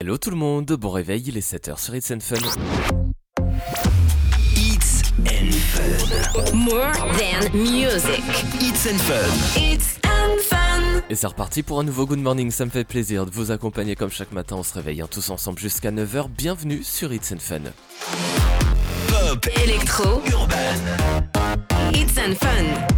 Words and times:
Hello 0.00 0.16
tout 0.16 0.30
le 0.30 0.36
monde, 0.36 0.64
bon 0.78 0.90
réveil, 0.90 1.24
il 1.26 1.36
est 1.36 1.52
7h 1.52 1.76
sur 1.76 1.92
It's 1.92 2.12
and 2.12 2.20
Fun. 2.20 2.36
It's 4.54 5.02
and 5.26 5.50
Fun. 5.50 6.56
More 6.56 6.92
than 6.92 7.50
music. 7.52 8.22
It's 8.60 8.86
and 8.86 8.96
Fun. 8.98 9.60
It's 9.60 9.98
and 10.04 10.38
fun. 10.42 11.02
Et 11.10 11.16
c'est 11.16 11.26
reparti 11.26 11.64
pour 11.64 11.80
un 11.80 11.82
nouveau 11.82 12.06
Good 12.06 12.20
Morning, 12.20 12.52
ça 12.52 12.64
me 12.64 12.70
fait 12.70 12.84
plaisir 12.84 13.26
de 13.26 13.32
vous 13.32 13.50
accompagner 13.50 13.96
comme 13.96 14.12
chaque 14.12 14.30
matin, 14.30 14.54
on 14.54 14.62
se 14.62 14.74
réveille 14.74 15.00
hein, 15.00 15.08
tous 15.10 15.30
ensemble 15.30 15.58
jusqu'à 15.58 15.90
9h, 15.90 16.28
bienvenue 16.28 16.84
sur 16.84 17.12
It's 17.12 17.32
and 17.32 17.40
Fun. 17.40 17.62
Pop. 19.08 19.48
Electro. 19.64 20.22
Urban. 20.30 21.17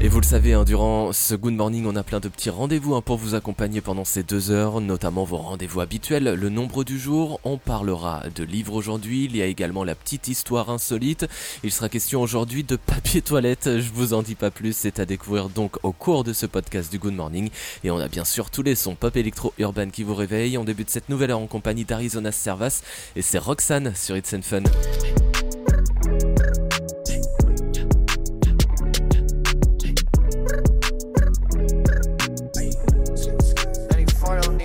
Et 0.01 0.09
vous 0.09 0.21
le 0.21 0.27
savez, 0.27 0.55
hein, 0.55 0.65
durant 0.65 1.13
ce 1.13 1.35
Good 1.37 1.55
Morning, 1.55 1.87
on 1.87 1.95
a 1.95 2.03
plein 2.03 2.19
de 2.19 2.29
petits 2.29 2.51
rendez-vous 2.51 2.95
hein, 2.95 3.01
pour 3.01 3.17
vous 3.17 3.37
accompagner 3.37 3.81
pendant 3.81 4.05
ces 4.05 4.25
deux 4.25 4.51
heures, 4.51 4.81
notamment 4.81 5.25
vos 5.25 5.37
rendez-vous 5.37 5.81
habituels, 5.81 6.35
le 6.35 6.49
nombre 6.49 6.83
du 6.83 6.99
jour, 6.99 7.39
on 7.45 7.57
parlera 7.57 8.25
de 8.35 8.43
livres 8.43 8.75
aujourd'hui, 8.75 9.27
il 9.27 9.37
y 9.37 9.43
a 9.43 9.47
également 9.47 9.85
la 9.85 9.95
petite 9.95 10.27
histoire 10.27 10.71
insolite, 10.71 11.27
il 11.63 11.71
sera 11.71 11.89
question 11.89 12.23
aujourd'hui 12.23 12.65
de 12.65 12.75
papier 12.75 13.23
toilette, 13.23 13.79
je 13.79 13.91
vous 13.93 14.15
en 14.15 14.23
dis 14.23 14.35
pas 14.35 14.51
plus, 14.51 14.75
c'est 14.75 14.99
à 14.99 15.05
découvrir 15.05 15.49
donc 15.49 15.77
au 15.85 15.93
cours 15.93 16.25
de 16.25 16.33
ce 16.33 16.47
podcast 16.47 16.91
du 16.91 16.99
Good 16.99 17.15
Morning, 17.15 17.51
et 17.85 17.91
on 17.93 17.99
a 17.99 18.09
bien 18.09 18.25
sûr 18.25 18.51
tous 18.51 18.63
les 18.63 18.75
sons 18.75 18.97
pop 18.97 19.17
électro 19.17 19.53
urban 19.59 19.91
qui 19.91 20.03
vous 20.03 20.15
réveillent, 20.15 20.59
on 20.59 20.65
débute 20.65 20.91
cette 20.91 21.09
nouvelle 21.09 21.31
heure 21.31 21.41
en 21.41 21.47
compagnie 21.47 21.85
d'Arizona 21.85 22.33
Servas, 22.33 22.83
et 23.15 23.23
c'est 23.23 23.39
Roxane 23.39 23.93
sur 23.95 24.17
It's 24.17 24.35
Fun. 24.43 24.63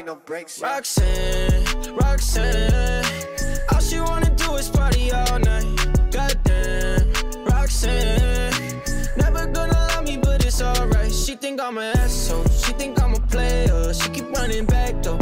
94 0.05 0.14
don't 0.14 0.16
no 0.16 0.16
brakes. 0.26 0.59
yeah. 0.62 0.76
Roxanne, 0.76 1.95
Roxanne. 1.95 3.05
All 3.72 3.80
she 3.80 4.00
wanna 4.00 4.30
do 4.36 4.55
is 4.55 4.70
party 4.70 5.12
all 5.12 5.40
night. 5.40 5.66
Goddamn, 6.12 7.12
Roxanne. 7.45 8.81
Never 9.17 9.45
gonna 9.47 9.73
love 9.73 10.06
me, 10.06 10.17
but 10.17 10.45
it's 10.45 10.62
alright. 10.62 11.12
She 11.12 11.36
think 11.36 11.59
I'm 11.59 11.78
an 11.78 11.97
asshole. 11.97 12.45
She 12.45 12.73
think 12.73 13.02
I'm 13.02 13.14
a 13.14 13.20
player. 13.20 13.94
She 13.94 14.09
keep 14.09 14.30
running 14.31 14.66
back 14.66 15.02
though, 15.02 15.17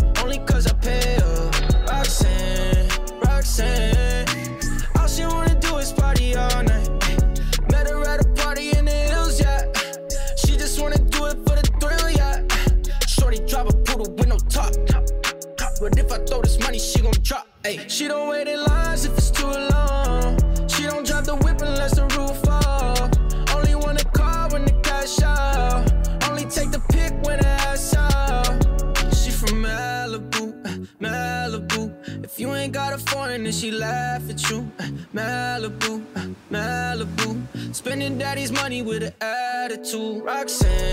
attitude. 39.83 40.23
Roxanne, 40.23 40.92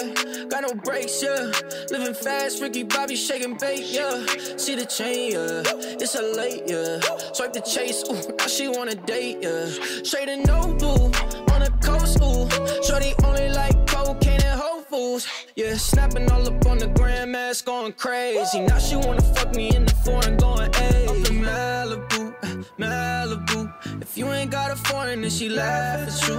yeah, 0.00 0.44
got 0.44 0.62
no 0.62 0.74
brakes, 0.74 1.22
yeah. 1.22 1.52
Living 1.90 2.14
fast, 2.14 2.60
Ricky 2.60 2.82
Bobby 2.82 3.16
shaking 3.16 3.56
bait, 3.56 3.84
yeah. 3.86 4.24
See 4.56 4.74
the 4.74 4.86
chain, 4.86 5.32
yeah. 5.32 5.62
It's 6.00 6.14
a 6.14 6.22
late, 6.22 6.62
yeah. 6.66 7.00
Swipe 7.32 7.52
the 7.52 7.60
chase, 7.60 8.02
ooh, 8.10 8.36
now 8.38 8.46
she 8.46 8.68
wanna 8.68 8.94
date, 8.94 9.38
yeah. 9.42 9.66
Straight 10.02 10.28
and 10.28 10.46
no 10.46 10.74
boo, 10.78 11.10
on 11.52 11.60
the 11.60 11.72
coast, 11.82 12.18
ooh. 12.22 12.48
Shorty 12.82 13.14
only 13.24 13.48
like 13.50 13.86
cocaine 13.86 14.42
and 14.42 14.60
Whole 14.60 14.82
fools, 14.82 15.26
yeah. 15.56 15.74
Snapping 15.76 16.30
all 16.30 16.46
up 16.46 16.66
on 16.66 16.78
the 16.78 16.88
grandmas, 16.88 17.62
going 17.62 17.92
crazy. 17.92 18.60
Now 18.60 18.78
she 18.78 18.96
wanna 18.96 19.22
fuck 19.34 19.54
me 19.54 19.74
in 19.74 19.84
the 19.84 19.94
foreign, 20.04 20.36
going, 20.36 20.70
ayy. 20.72 21.08
Up 21.08 21.30
in 21.30 21.42
Malibu, 21.42 22.34
Malibu. 22.78 24.02
If 24.02 24.16
you 24.16 24.30
ain't 24.32 24.50
got 24.50 24.70
a 24.70 24.76
foreign, 24.76 25.20
then 25.22 25.30
she 25.30 25.48
laugh 25.48 26.08
at 26.08 26.28
you. 26.28 26.34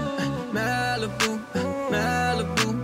Malibu, 0.54 1.40
Malibu. 1.92 2.59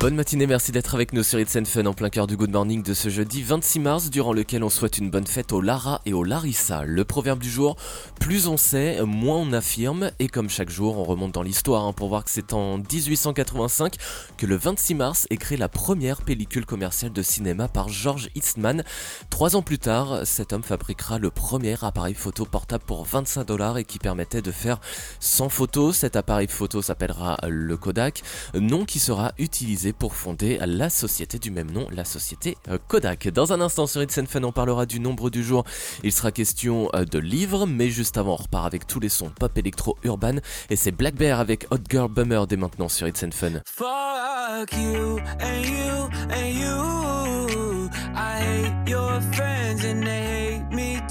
Bonne 0.00 0.16
matinée, 0.16 0.48
merci 0.48 0.72
d'être 0.72 0.96
avec 0.96 1.12
nous 1.12 1.22
sur 1.22 1.38
It's 1.38 1.54
and 1.54 1.64
Fun 1.64 1.86
en 1.86 1.92
plein 1.94 2.10
cœur 2.10 2.26
du 2.26 2.36
Good 2.36 2.50
Morning 2.50 2.82
de 2.82 2.92
ce 2.92 3.08
jeudi 3.08 3.40
26 3.44 3.78
mars, 3.78 4.10
durant 4.10 4.32
lequel 4.32 4.64
on 4.64 4.68
souhaite 4.68 4.98
une 4.98 5.10
bonne 5.10 5.28
fête 5.28 5.52
aux 5.52 5.60
Lara 5.60 6.00
et 6.04 6.12
aux 6.12 6.24
Larissa. 6.24 6.82
Le 6.84 7.04
proverbe 7.04 7.38
du 7.38 7.48
jour, 7.48 7.76
plus 8.18 8.48
on 8.48 8.56
sait, 8.56 9.00
moins 9.02 9.36
on 9.36 9.52
affirme, 9.52 10.10
et 10.18 10.26
comme 10.26 10.50
chaque 10.50 10.70
jour, 10.70 10.98
on 10.98 11.04
remonte 11.04 11.30
dans 11.30 11.44
l'histoire 11.44 11.84
hein, 11.84 11.92
pour 11.92 12.08
voir 12.08 12.24
que 12.24 12.32
c'est 12.32 12.52
en 12.52 12.78
1885 12.78 13.94
que 14.36 14.46
le 14.46 14.56
26 14.56 14.94
mars 14.96 15.26
est 15.30 15.36
créée 15.36 15.56
la 15.56 15.68
première 15.68 16.22
pellicule 16.22 16.66
commerciale 16.66 17.12
de 17.12 17.22
cinéma 17.22 17.68
par 17.68 17.88
George 17.88 18.28
Eastman. 18.34 18.82
Trois 19.30 19.54
ans 19.54 19.62
plus 19.62 19.78
tard, 19.78 20.22
cet 20.24 20.52
homme 20.52 20.64
fabriquera 20.64 21.20
le 21.20 21.30
premier 21.30 21.76
appareil 21.84 22.14
photo 22.14 22.44
portable 22.44 22.82
pour 22.84 23.04
25 23.04 23.44
dollars 23.44 23.78
et 23.78 23.84
qui 23.84 24.00
permettait 24.00 24.42
de 24.42 24.50
faire 24.50 24.80
100 25.20 25.48
photos. 25.48 25.96
Cet 25.96 26.16
appareil 26.16 26.48
photo 26.48 26.82
s'appellera 26.82 27.38
le 27.52 27.76
Kodak, 27.76 28.22
nom 28.54 28.84
qui 28.84 28.98
sera 28.98 29.32
utilisé 29.38 29.92
pour 29.92 30.14
fonder 30.14 30.58
la 30.66 30.90
société 30.90 31.38
du 31.38 31.50
même 31.50 31.70
nom, 31.70 31.86
la 31.90 32.04
société 32.04 32.56
euh, 32.68 32.78
Kodak. 32.88 33.28
Dans 33.28 33.52
un 33.52 33.60
instant 33.60 33.86
sur 33.86 34.02
It's 34.02 34.18
and 34.18 34.26
Fun, 34.26 34.42
on 34.44 34.52
parlera 34.52 34.86
du 34.86 35.00
nombre 35.00 35.30
du 35.30 35.44
jour. 35.44 35.64
Il 36.02 36.12
sera 36.12 36.32
question 36.32 36.88
euh, 36.94 37.04
de 37.04 37.18
livres, 37.18 37.66
mais 37.66 37.90
juste 37.90 38.18
avant, 38.18 38.32
on 38.32 38.36
repart 38.36 38.66
avec 38.66 38.86
tous 38.86 39.00
les 39.00 39.08
sons 39.08 39.30
pop 39.38 39.56
électro 39.58 39.96
urban 40.04 40.36
et 40.70 40.76
c'est 40.76 40.92
Black 40.92 41.14
Bear 41.14 41.40
avec 41.40 41.66
Hot 41.70 41.78
Girl 41.90 42.08
Bummer 42.08 42.46
dès 42.46 42.56
maintenant 42.56 42.88
sur 42.88 43.06
It's 43.06 43.22
and 43.22 43.32
Fun. 43.32 43.60
Fuck 43.66 44.72
you 44.72 45.18
and 45.40 45.64
you 45.64 46.08
and 46.30 46.48
you. 46.48 47.90
I 48.14 48.40
hate 48.40 48.88
your 48.88 49.20
friends 49.32 49.84
and 49.84 50.02
they 50.02 50.58
hate 50.58 50.72
me 50.72 51.01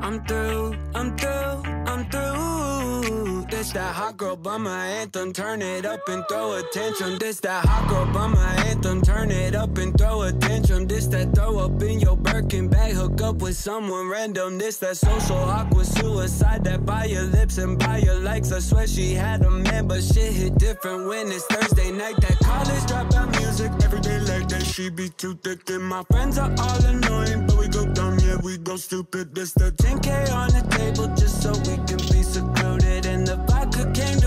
I'm 0.00 0.24
through, 0.24 0.76
I'm 0.94 1.16
through, 1.16 1.62
I'm 1.86 2.08
through. 2.10 3.46
This 3.50 3.72
that 3.72 3.94
hot 3.94 4.16
girl 4.16 4.36
by 4.36 4.56
my 4.58 4.86
anthem. 4.86 5.32
Turn 5.32 5.62
it 5.62 5.84
up 5.84 6.00
and 6.08 6.24
throw 6.28 6.54
attention. 6.58 7.18
This 7.18 7.40
that 7.40 7.64
hot 7.64 7.88
girl 7.88 8.06
bummer 8.12 8.57
Turn 8.88 9.30
it 9.30 9.54
up 9.54 9.76
and 9.76 9.96
throw 9.98 10.22
attention. 10.22 10.86
This 10.88 11.06
that 11.08 11.34
throw 11.34 11.58
up 11.58 11.82
in 11.82 12.00
your 12.00 12.16
Birkin 12.16 12.68
bag. 12.68 12.94
Hook 12.94 13.20
up 13.20 13.36
with 13.36 13.54
someone 13.54 14.08
random. 14.08 14.56
This 14.56 14.78
that 14.78 14.96
social 14.96 15.36
awkward 15.36 15.84
suicide. 15.84 16.64
That 16.64 16.86
by 16.86 17.04
your 17.04 17.24
lips 17.24 17.58
and 17.58 17.78
by 17.78 17.98
your 17.98 18.18
likes. 18.18 18.50
I 18.50 18.60
swear 18.60 18.86
she 18.86 19.12
had 19.12 19.42
a 19.42 19.50
man, 19.50 19.88
but 19.88 20.02
shit 20.02 20.32
hit 20.32 20.56
different 20.56 21.06
when 21.06 21.30
it's 21.30 21.44
Thursday 21.44 21.92
night. 21.92 22.16
That 22.22 22.38
college 22.38 22.84
dropout 22.90 23.30
music 23.38 23.70
every 23.84 24.00
day 24.00 24.20
like 24.20 24.48
that. 24.48 24.64
She 24.64 24.88
be 24.88 25.10
too 25.10 25.34
thick 25.44 25.68
and 25.68 25.84
my 25.84 26.02
friends 26.10 26.38
are 26.38 26.54
all 26.58 26.84
annoying, 26.86 27.46
but 27.46 27.58
we 27.58 27.68
go 27.68 27.84
dumb, 27.92 28.18
yeah 28.20 28.38
we 28.42 28.56
go 28.56 28.76
stupid. 28.76 29.34
This 29.34 29.52
the 29.52 29.70
10k 29.70 30.32
on 30.32 30.48
the 30.48 30.64
table 30.76 31.08
just 31.14 31.42
so 31.42 31.50
we 31.68 31.76
can 31.86 31.98
be 32.10 32.22
secluded. 32.22 33.04
And 33.04 33.26
the 33.26 33.36
vodka 33.36 33.92
came. 33.92 34.17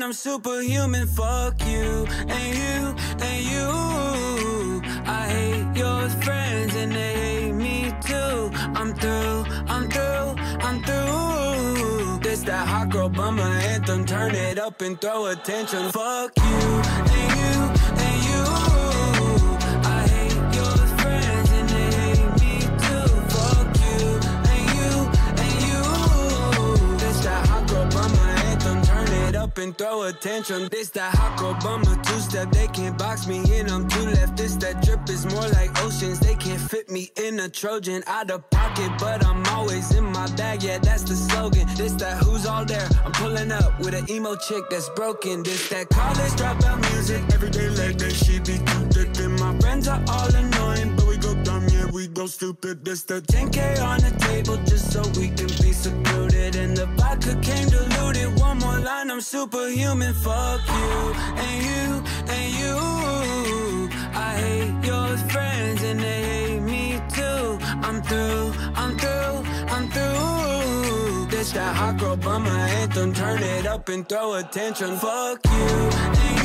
One 0.00 0.06
I'm 0.06 0.12
superhuman. 0.14 1.06
Fuck 1.08 1.60
you 1.66 2.06
and 2.08 2.56
you 2.56 2.94
and 3.20 3.44
you. 3.44 4.82
I 5.04 5.28
hate 5.28 5.76
your 5.76 6.08
friends 6.24 6.74
and 6.74 6.90
they 6.90 7.12
hate 7.12 7.52
me 7.52 7.92
too. 8.00 8.50
I'm 8.78 8.94
through, 8.94 9.44
I'm 9.68 9.90
through, 9.90 10.42
I'm 10.64 10.82
through. 10.84 12.18
This 12.20 12.40
that 12.44 12.66
hot 12.66 12.88
girl 12.88 13.10
bummer 13.10 13.42
anthem. 13.42 14.06
Turn 14.06 14.34
it 14.34 14.58
up 14.58 14.80
and 14.80 14.98
throw 14.98 15.26
attention. 15.26 15.92
Fuck 15.92 16.32
you 16.38 16.42
and 16.44 17.76
you. 17.76 17.79
Up 29.50 29.58
and 29.58 29.76
throw 29.76 30.02
attention. 30.02 30.68
This 30.70 30.90
that 30.90 31.14
hot 31.14 31.60
bummer 31.62 31.96
two 32.04 32.20
step. 32.20 32.50
They 32.52 32.68
can't 32.68 32.96
box 32.96 33.26
me 33.26 33.38
in. 33.56 33.68
I'm 33.70 33.88
two 33.88 34.06
left. 34.16 34.36
This 34.36 34.54
that 34.56 34.82
drip 34.82 35.08
is 35.08 35.26
more 35.26 35.48
like 35.58 35.70
oceans. 35.82 36.20
They 36.20 36.34
can't 36.34 36.60
fit 36.60 36.90
me 36.90 37.10
in 37.16 37.40
a 37.40 37.48
Trojan. 37.48 38.02
Out 38.06 38.30
of 38.30 38.48
pocket, 38.50 38.90
but 38.98 39.24
I'm 39.26 39.44
always 39.46 39.92
in 39.94 40.04
my 40.04 40.26
bag. 40.36 40.62
Yeah, 40.62 40.78
that's 40.78 41.02
the 41.02 41.16
slogan. 41.16 41.66
This 41.76 41.92
that 41.94 42.22
who's 42.22 42.46
all 42.46 42.64
there. 42.64 42.88
I'm 43.04 43.12
pulling 43.12 43.50
up 43.50 43.78
with 43.80 43.94
an 43.94 44.08
emo 44.10 44.36
chick 44.36 44.64
that's 44.70 44.88
broken. 44.90 45.42
This 45.42 45.68
that 45.70 45.88
college 45.88 46.34
dropout 46.40 46.78
music. 46.92 47.22
Every 47.34 47.50
day 47.50 47.68
like 47.70 47.98
that 47.98 48.12
she 48.12 48.38
be 48.38 48.58
too 48.70 48.84
thick. 48.94 49.10
And 49.24 49.38
my 49.40 49.58
friends 49.58 49.88
are 49.88 50.02
all 50.08 50.34
annoying, 50.34 50.96
but 50.96 51.09
we 51.92 52.06
go 52.06 52.26
stupid. 52.26 52.84
This 52.84 53.02
that 53.04 53.26
10k 53.26 53.82
on 53.82 54.00
the 54.00 54.10
table 54.18 54.56
just 54.64 54.92
so 54.92 55.02
we 55.18 55.28
can 55.28 55.48
be 55.62 55.72
secluded. 55.72 56.56
And 56.56 56.76
the 56.76 56.86
vodka 56.96 57.34
came 57.42 57.68
diluted. 57.68 58.38
One 58.38 58.58
more 58.58 58.78
line, 58.78 59.10
I'm 59.10 59.20
superhuman. 59.20 60.14
Fuck 60.14 60.60
you 60.68 61.14
and 61.46 61.58
you 61.68 62.02
and 62.36 62.48
you. 62.60 63.90
I 64.14 64.30
hate 64.44 64.86
your 64.86 65.16
friends 65.32 65.82
and 65.82 66.00
they 66.00 66.22
hate 66.32 66.60
me 66.60 67.00
too. 67.14 67.58
I'm 67.86 68.02
through, 68.02 68.52
I'm 68.74 68.96
through, 68.98 69.36
I'm 69.74 69.88
through. 69.90 71.26
This 71.30 71.52
that 71.52 71.74
hot 71.74 71.98
girl 71.98 72.16
bummer 72.16 72.50
anthem. 72.50 73.12
Turn 73.12 73.42
it 73.42 73.66
up 73.66 73.88
and 73.88 74.08
throw 74.08 74.34
attention. 74.34 74.96
Fuck 74.96 75.40
you 75.46 76.39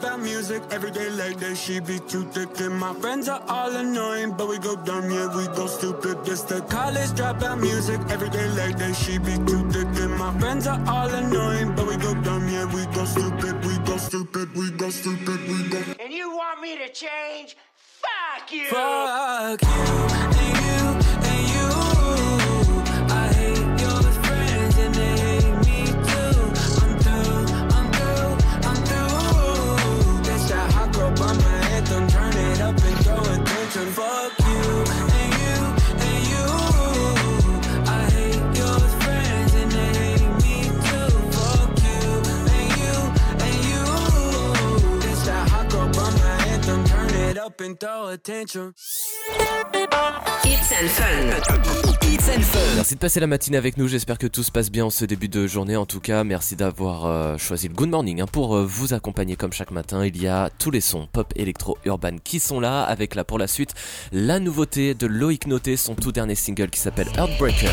dropout 0.00 0.22
music. 0.22 0.62
Every 0.70 0.90
day 0.90 1.10
like 1.10 1.38
that, 1.38 1.56
she 1.56 1.80
be 1.80 1.98
too 1.98 2.24
thick. 2.30 2.60
And 2.60 2.78
my 2.78 2.94
friends 2.94 3.28
are 3.28 3.42
all 3.48 3.74
annoying, 3.74 4.34
but 4.36 4.48
we 4.48 4.58
go 4.58 4.76
dumb, 4.76 5.10
yeah, 5.10 5.34
we 5.36 5.46
go 5.56 5.66
stupid. 5.66 6.24
This 6.24 6.42
the 6.42 6.60
college 6.62 7.10
dropout 7.10 7.60
music. 7.60 8.00
Every 8.08 8.30
day 8.30 8.48
like 8.50 8.78
that, 8.78 8.94
she 8.94 9.18
be 9.18 9.36
too 9.46 9.68
thick. 9.70 9.88
And 10.02 10.16
my 10.18 10.38
friends 10.38 10.66
are 10.66 10.80
all 10.86 11.08
annoying, 11.08 11.74
but 11.74 11.86
we 11.86 11.96
go 11.96 12.14
dumb, 12.22 12.48
yeah, 12.48 12.66
we 12.74 12.84
go 12.94 13.04
stupid, 13.04 13.64
we 13.64 13.78
go 13.78 13.96
stupid, 13.96 14.54
we 14.54 14.70
go 14.70 14.90
stupid, 14.90 15.40
we 15.48 15.68
go. 15.68 15.82
And 16.00 16.12
you 16.12 16.30
want 16.30 16.60
me 16.60 16.76
to 16.78 16.88
change? 16.92 17.56
Fuck 17.76 18.52
you! 18.52 18.66
Fuck 18.68 19.62
you 19.62 19.68
and 19.68 20.94
you. 20.96 20.99
Up 47.50 47.60
and 47.60 47.74
throw 47.78 48.08
attention. 48.08 48.72
Hits 50.44 50.72
and 50.72 50.88
Fun. 50.88 51.30
It's 52.02 52.28
and 52.28 52.42
Fun. 52.42 52.76
Merci 52.76 52.94
de 52.94 53.00
passer 53.00 53.20
la 53.20 53.26
matinée 53.26 53.56
avec 53.56 53.76
nous, 53.76 53.88
j'espère 53.88 54.18
que 54.18 54.26
tout 54.26 54.42
se 54.42 54.52
passe 54.52 54.70
bien 54.70 54.86
en 54.86 54.90
ce 54.90 55.04
début 55.04 55.28
de 55.28 55.46
journée. 55.46 55.76
En 55.76 55.86
tout 55.86 56.00
cas, 56.00 56.24
merci 56.24 56.56
d'avoir 56.56 57.06
euh, 57.06 57.38
choisi 57.38 57.68
le 57.68 57.74
Good 57.74 57.88
Morning 57.88 58.20
hein, 58.20 58.26
pour 58.30 58.56
euh, 58.56 58.64
vous 58.64 58.94
accompagner 58.94 59.36
comme 59.36 59.52
chaque 59.52 59.70
matin. 59.70 60.04
Il 60.04 60.20
y 60.20 60.28
a 60.28 60.50
tous 60.58 60.70
les 60.70 60.80
sons 60.80 61.08
pop, 61.12 61.32
électro, 61.36 61.78
urban 61.84 62.16
qui 62.22 62.40
sont 62.40 62.60
là, 62.60 62.82
avec 62.82 63.14
là 63.14 63.24
pour 63.24 63.38
la 63.38 63.46
suite 63.46 63.74
la 64.12 64.38
nouveauté 64.38 64.94
de 64.94 65.06
Loïc 65.06 65.46
Noté, 65.46 65.76
son 65.76 65.94
tout 65.94 66.12
dernier 66.12 66.34
single 66.34 66.70
qui 66.70 66.80
s'appelle 66.80 67.08
Heartbreaker. 67.16 67.72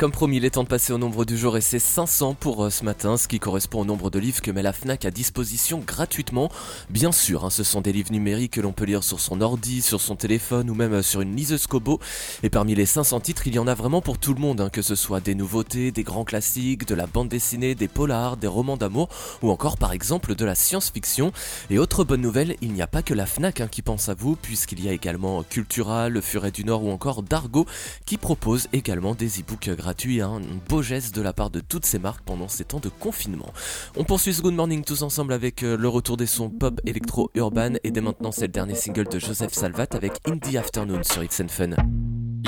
Comme 0.00 0.12
promis, 0.12 0.38
il 0.38 0.46
est 0.46 0.50
temps 0.52 0.62
de 0.62 0.68
passer 0.68 0.94
au 0.94 0.98
nombre 0.98 1.26
du 1.26 1.36
jour 1.36 1.58
et 1.58 1.60
c'est 1.60 1.78
500 1.78 2.32
pour 2.32 2.64
euh, 2.64 2.70
ce 2.70 2.86
matin, 2.86 3.18
ce 3.18 3.28
qui 3.28 3.38
correspond 3.38 3.82
au 3.82 3.84
nombre 3.84 4.08
de 4.08 4.18
livres 4.18 4.40
que 4.40 4.50
met 4.50 4.62
la 4.62 4.72
FNAC 4.72 5.04
à 5.04 5.10
disposition 5.10 5.82
gratuitement. 5.86 6.50
Bien 6.88 7.12
sûr, 7.12 7.44
hein, 7.44 7.50
ce 7.50 7.64
sont 7.64 7.82
des 7.82 7.92
livres 7.92 8.10
numériques 8.10 8.54
que 8.54 8.62
l'on 8.62 8.72
peut 8.72 8.86
lire 8.86 9.04
sur 9.04 9.20
son 9.20 9.42
ordi, 9.42 9.82
sur 9.82 10.00
son 10.00 10.16
téléphone 10.16 10.70
ou 10.70 10.74
même 10.74 10.94
euh, 10.94 11.02
sur 11.02 11.20
une 11.20 11.36
liseuse 11.36 11.66
Kobo. 11.66 12.00
Et 12.42 12.48
parmi 12.48 12.74
les 12.74 12.86
500 12.86 13.20
titres, 13.20 13.46
il 13.46 13.54
y 13.54 13.58
en 13.58 13.66
a 13.66 13.74
vraiment 13.74 14.00
pour 14.00 14.16
tout 14.16 14.32
le 14.32 14.40
monde, 14.40 14.62
hein, 14.62 14.70
que 14.70 14.80
ce 14.80 14.94
soit 14.94 15.20
des 15.20 15.34
nouveautés, 15.34 15.92
des 15.92 16.02
grands 16.02 16.24
classiques, 16.24 16.88
de 16.88 16.94
la 16.94 17.06
bande 17.06 17.28
dessinée, 17.28 17.74
des 17.74 17.88
polars, 17.88 18.38
des 18.38 18.46
romans 18.46 18.78
d'amour 18.78 19.10
ou 19.42 19.50
encore 19.50 19.76
par 19.76 19.92
exemple 19.92 20.34
de 20.34 20.46
la 20.46 20.54
science-fiction. 20.54 21.30
Et 21.68 21.78
autre 21.78 22.04
bonne 22.04 22.22
nouvelle, 22.22 22.56
il 22.62 22.72
n'y 22.72 22.80
a 22.80 22.86
pas 22.86 23.02
que 23.02 23.12
la 23.12 23.26
FNAC 23.26 23.60
hein, 23.60 23.68
qui 23.70 23.82
pense 23.82 24.08
à 24.08 24.14
vous, 24.14 24.34
puisqu'il 24.34 24.82
y 24.82 24.88
a 24.88 24.92
également 24.92 25.42
Cultura, 25.42 26.08
Le 26.08 26.22
Furet 26.22 26.52
du 26.52 26.64
Nord 26.64 26.84
ou 26.84 26.90
encore 26.90 27.22
Dargo 27.22 27.66
qui 28.06 28.16
propose 28.16 28.66
également 28.72 29.14
des 29.14 29.40
e-books 29.40 29.68
gratuits, 29.68 29.89
hein. 30.20 30.40
un 30.42 30.68
beau 30.68 30.82
geste 30.82 31.14
de 31.14 31.22
la 31.22 31.32
part 31.32 31.50
de 31.50 31.60
toutes 31.60 31.84
ces 31.84 31.98
marques 31.98 32.22
pendant 32.24 32.48
ces 32.48 32.64
temps 32.64 32.80
de 32.80 32.88
confinement. 32.88 33.52
On 33.96 34.04
poursuit 34.04 34.34
ce 34.34 34.42
Good 34.42 34.54
Morning 34.54 34.84
tous 34.84 35.02
ensemble 35.02 35.32
avec 35.32 35.62
euh, 35.62 35.76
le 35.76 35.88
retour 35.88 36.16
des 36.16 36.26
sons 36.26 36.50
pop, 36.50 36.80
électro, 36.86 37.30
urban 37.34 37.72
et 37.84 37.90
dès 37.90 38.00
maintenant 38.00 38.32
c'est 38.32 38.46
le 38.46 38.52
dernier 38.52 38.74
single 38.74 39.08
de 39.08 39.18
Joseph 39.18 39.52
Salvat 39.52 39.88
avec 39.92 40.12
Indie 40.26 40.58
Afternoon 40.58 41.02
sur 41.02 41.22
It's 41.22 41.40
Fun. 41.48 41.70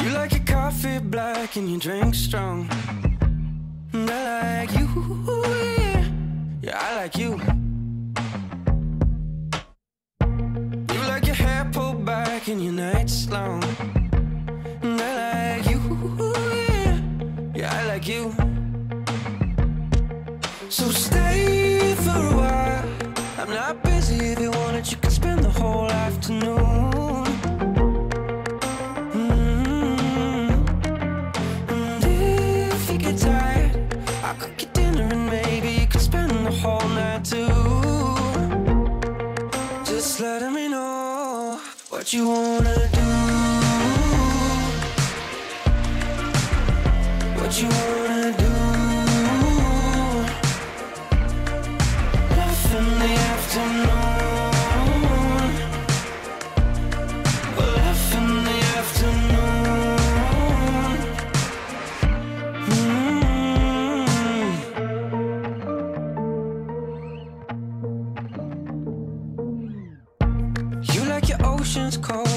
You 0.01 0.11
like 0.11 0.33
your 0.33 0.45
coffee 0.45 0.99
black 1.01 1.57
and 1.57 1.69
you 1.69 1.79
drink 1.79 2.15
strong. 2.15 2.67
I 3.95 4.67
like 4.67 4.73
you. 4.79 4.89
Yeah, 6.63 6.79
I 6.81 7.03
like 7.03 7.19
you. 7.19 7.39
You 10.93 11.01
like 11.09 11.27
your 11.27 11.37
hair 11.37 11.69
pulled 11.73 12.05
back 12.05 12.49
and 12.49 12.63
your 12.63 12.73
nights 12.73 13.29
long. 13.31 13.63
Like 18.03 18.09
you. 18.09 18.35
So 20.69 20.91
stay 20.91 21.95
for 21.97 22.11
a 22.11 22.37
while. 22.37 22.85
I'm 23.39 23.51
not 23.51 23.83
busy 23.83 24.33
if 24.33 24.41
you 24.41 24.51
want 24.51 24.77
it, 24.77 24.91
you 24.91 24.97
can 24.99 25.11
spend 25.11 25.45
the 25.45 25.51
whole 25.51 25.91
afternoon. 25.91 27.25
Mm. 29.13 29.39
And 31.69 32.05
if 32.05 32.91
you 32.91 32.99
get 32.99 33.19
tired, 33.19 33.95
I'll 34.25 34.35
cook 34.35 34.63
you 34.63 34.69
dinner 34.73 35.09
and 35.13 35.27
maybe 35.27 35.87
you 35.95 36.01
spend 36.01 36.31
the 36.47 36.51
whole 36.51 36.89
night 36.89 37.25
too. 37.25 37.49
Just 39.85 40.21
let 40.21 40.53
me 40.53 40.69
know 40.69 41.61
what 41.91 42.13
you 42.13 42.29
wanna 42.29 42.92
oceans 71.73 71.97
cold 71.97 72.32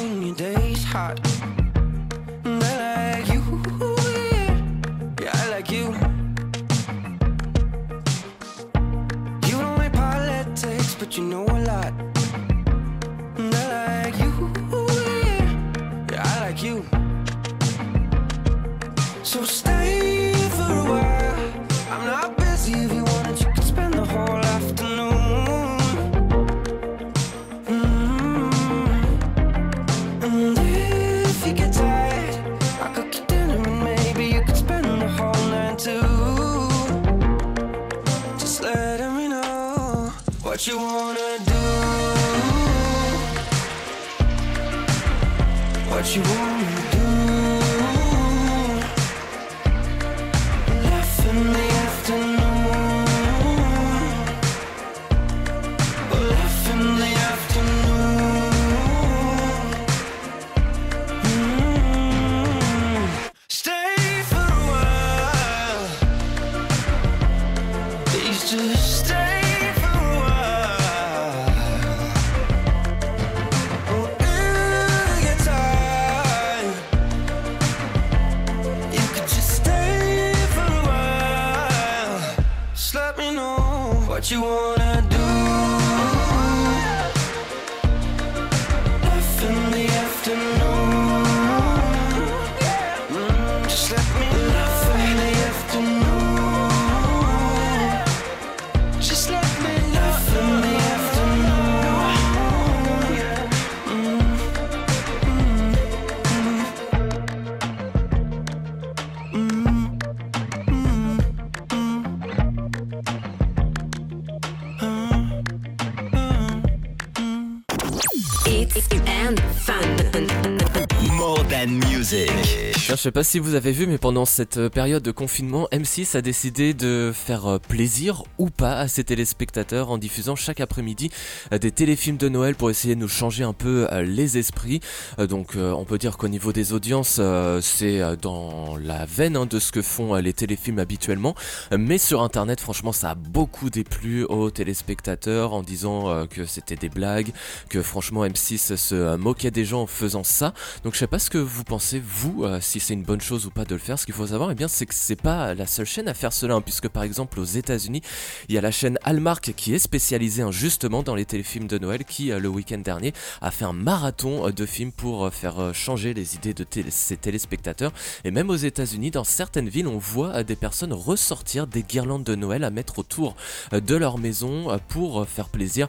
sais 123.05 123.11
pas 123.11 123.23
si 123.23 123.37
vous 123.37 123.53
avez 123.53 123.71
vu, 123.71 123.85
mais 123.85 123.99
pendant 123.99 124.25
cette 124.25 124.57
euh, 124.57 124.67
période 124.67 125.03
de 125.03 125.11
confinement, 125.11 125.67
M6 125.71 126.17
a 126.17 126.23
décidé 126.23 126.73
de 126.73 127.11
faire 127.13 127.45
euh, 127.45 127.59
plaisir 127.59 128.23
ou 128.39 128.49
pas 128.49 128.79
à 128.79 128.87
ses 128.87 129.03
téléspectateurs 129.03 129.91
en 129.91 129.99
diffusant 129.99 130.35
chaque 130.35 130.59
après-midi 130.59 131.11
euh, 131.53 131.59
des 131.59 131.69
téléfilms 131.69 132.17
de 132.17 132.29
Noël 132.29 132.55
pour 132.55 132.71
essayer 132.71 132.95
de 132.95 132.99
nous 132.99 133.07
changer 133.07 133.43
un 133.43 133.53
peu 133.53 133.87
les 134.01 134.39
esprits. 134.39 134.79
Donc, 135.19 135.55
on 135.55 135.85
peut 135.85 135.99
dire 135.99 136.17
qu'au 136.17 136.27
niveau 136.27 136.51
des 136.51 136.73
audiences, 136.73 137.21
c'est 137.61 138.01
dans 138.21 138.77
la 138.77 139.05
veine 139.05 139.35
hein, 139.35 139.45
de 139.45 139.59
ce 139.59 139.71
que 139.71 139.81
font 139.81 140.15
les 140.15 140.33
téléfilms 140.33 140.79
habituellement. 140.79 141.35
Mais 141.77 141.97
sur 141.97 142.23
Internet, 142.23 142.59
franchement, 142.59 142.91
ça 142.91 143.11
a 143.11 143.15
beaucoup 143.15 143.69
déplu 143.69 144.23
aux 144.23 144.49
téléspectateurs 144.49 145.53
en 145.53 145.61
disant 145.61 146.25
que 146.27 146.45
c'était 146.45 146.75
des 146.75 146.89
blagues, 146.89 147.31
que 147.69 147.81
franchement 147.81 148.25
M6 148.25 148.75
se 148.75 149.15
moquait 149.15 149.51
des 149.51 149.65
gens 149.65 149.83
en 149.83 149.87
faisant 149.87 150.23
ça. 150.23 150.53
Donc 150.83 150.93
je 150.93 150.99
sais 150.99 151.07
pas 151.07 151.19
ce 151.19 151.29
que 151.29 151.37
vous 151.37 151.63
pensez 151.63 152.01
vous, 152.03 152.45
si 152.61 152.79
c'est 152.79 152.94
une 152.95 153.03
bonne 153.03 153.21
chose 153.21 153.45
ou 153.45 153.51
pas 153.51 153.65
de 153.65 153.75
le 153.75 153.79
faire. 153.79 153.99
Ce 153.99 154.05
qu'il 154.05 154.15
faut 154.15 154.27
savoir, 154.27 154.51
eh 154.51 154.55
bien, 154.55 154.67
c'est 154.67 154.85
que 154.85 154.93
c'est 154.95 155.21
pas 155.21 155.53
la 155.53 155.67
seule 155.67 155.85
chaîne 155.85 156.07
à 156.07 156.13
faire 156.13 156.33
cela, 156.33 156.55
hein, 156.55 156.61
puisque 156.61 156.87
par 156.87 157.03
exemple 157.03 157.39
aux 157.39 157.43
États-Unis, 157.43 158.01
il 158.49 158.55
y 158.55 158.57
a 158.57 158.61
la 158.61 158.71
chaîne 158.71 158.97
Hallmark 159.03 159.53
qui 159.55 159.73
est 159.75 159.79
spécialisée 159.79 160.41
hein, 160.41 160.51
justement 160.51 161.03
dans 161.03 161.13
les 161.13 161.25
téléfilms 161.25 161.67
de 161.67 161.77
Noël, 161.77 162.05
qui 162.05 162.31
euh, 162.31 162.39
le 162.39 162.47
week-end 162.47 162.77
dernier 162.79 163.13
a 163.41 163.51
fait 163.51 163.65
un 163.65 163.73
marathon 163.73 164.47
euh, 164.47 164.51
de 164.51 164.65
films 164.65 164.91
pour 164.91 165.25
euh, 165.25 165.29
faire 165.29 165.73
changer 165.73 166.13
les 166.13 166.35
idées 166.35 166.53
de 166.53 166.63
télé- 166.63 166.89
ses 166.89 167.17
téléspectateurs. 167.17 167.91
Et 168.23 168.31
même 168.31 168.49
aux 168.49 168.55
États-Unis, 168.55 169.11
dans 169.11 169.23
certaines 169.25 169.69
villes, 169.69 169.87
on 169.87 169.97
voit 169.97 170.43
des 170.43 170.55
personnes 170.55 170.93
ressortir 170.93 171.67
des 171.67 171.83
guirlandes 171.83 172.23
de 172.23 172.35
Noël 172.35 172.63
à 172.63 172.69
mettre 172.69 172.99
autour 172.99 173.35
de 173.71 173.95
leur 173.95 174.17
maison 174.17 174.79
pour 174.87 175.27
faire 175.27 175.49
plaisir 175.49 175.87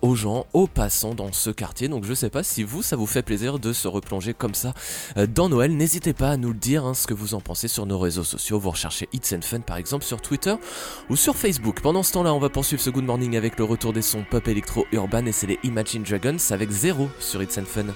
aux 0.00 0.14
gens, 0.14 0.46
aux 0.52 0.66
passants 0.66 1.14
dans 1.14 1.32
ce 1.32 1.50
quartier. 1.50 1.88
Donc 1.88 2.04
je 2.04 2.14
sais 2.14 2.30
pas 2.30 2.42
si 2.42 2.62
vous, 2.62 2.82
ça 2.82 2.96
vous 2.96 3.06
fait 3.06 3.22
plaisir 3.22 3.58
de 3.58 3.72
se 3.72 3.88
replonger 3.88 4.32
comme 4.32 4.54
ça 4.54 4.74
dans 5.34 5.48
Noël. 5.48 5.76
N'hésitez 5.76 5.88
n'hésitez 5.98 6.12
pas 6.28 6.36
nous 6.36 6.52
le 6.52 6.58
dire 6.58 6.84
hein, 6.84 6.92
ce 6.92 7.06
que 7.06 7.14
vous 7.14 7.32
en 7.32 7.40
pensez 7.40 7.68
sur 7.68 7.86
nos 7.86 7.98
réseaux 7.98 8.22
sociaux. 8.22 8.58
Vous 8.58 8.68
recherchez 8.68 9.08
It's 9.14 9.32
and 9.32 9.40
Fun 9.40 9.60
par 9.60 9.78
exemple 9.78 10.04
sur 10.04 10.20
Twitter 10.20 10.54
ou 11.08 11.16
sur 11.16 11.34
Facebook. 11.34 11.80
Pendant 11.80 12.02
ce 12.02 12.12
temps-là, 12.12 12.34
on 12.34 12.38
va 12.38 12.50
poursuivre 12.50 12.82
ce 12.82 12.90
Good 12.90 13.04
Morning 13.04 13.34
avec 13.34 13.58
le 13.58 13.64
retour 13.64 13.94
des 13.94 14.02
sons 14.02 14.26
pop 14.30 14.46
électro 14.46 14.84
urban 14.92 15.24
et 15.24 15.32
c'est 15.32 15.46
les 15.46 15.58
Imagine 15.64 16.02
Dragons 16.02 16.36
avec 16.50 16.70
zéro 16.70 17.08
sur 17.18 17.42
It's 17.42 17.56
and 17.56 17.64
Fun. 17.64 17.94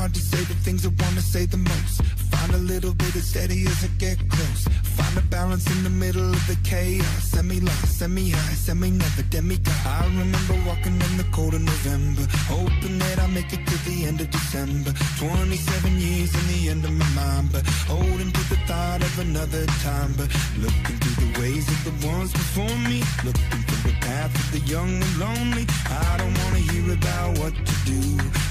Hard 0.00 0.14
to 0.14 0.20
say 0.20 0.42
the 0.44 0.54
things 0.64 0.86
I 0.86 0.92
wanna 1.04 1.20
say 1.20 1.44
the 1.44 1.58
most. 1.58 2.00
Find 2.32 2.54
a 2.54 2.62
little 2.72 2.94
bit 2.94 3.14
of 3.16 3.22
steady 3.22 3.66
as 3.66 3.84
I 3.84 3.88
get 3.98 4.16
close. 4.30 4.64
Find 4.96 5.18
a 5.18 5.20
balance 5.28 5.66
in 5.76 5.84
the 5.84 5.90
middle 5.90 6.30
of 6.32 6.46
the 6.46 6.56
chaos. 6.64 7.24
Semi 7.32 7.60
lost, 7.60 7.98
semi 7.98 8.30
high, 8.30 8.54
semi 8.54 8.88
never 8.88 9.22
demigod. 9.28 9.76
I 9.84 10.06
remember 10.06 10.56
walking 10.66 10.96
in 11.06 11.14
the 11.18 11.28
cold 11.32 11.52
of 11.52 11.60
November, 11.60 12.24
hoping 12.48 12.98
that 12.98 13.18
I 13.18 13.26
make 13.26 13.52
it 13.52 13.66
to 13.66 13.76
the 13.84 14.06
end 14.06 14.22
of 14.22 14.30
December. 14.30 14.94
27 15.18 16.00
years 16.00 16.32
in 16.32 16.46
the 16.48 16.68
end 16.70 16.82
of 16.86 16.92
my 16.92 17.10
mind, 17.20 17.52
but 17.52 17.66
holding 17.84 18.32
to 18.32 18.42
the 18.48 18.56
thought 18.64 19.02
of 19.02 19.18
another 19.18 19.66
time. 19.84 20.14
But 20.16 20.32
looking 20.64 20.96
through 20.96 21.18
the 21.26 21.40
ways 21.40 21.68
of 21.68 21.80
the 21.84 21.94
ones 22.08 22.32
before 22.32 22.76
me, 22.88 23.04
looking 23.22 23.62
through 23.68 23.92
the 23.92 23.96
path 24.00 24.32
of 24.32 24.48
the 24.52 24.62
young 24.64 24.88
and 24.88 25.14
lonely. 25.18 25.66
I 25.90 26.16
don't 26.16 26.34
wanna 26.40 26.62
hear 26.72 26.86
about 26.94 27.36
what 27.36 27.52
to 27.52 27.74
do. 27.84 28.00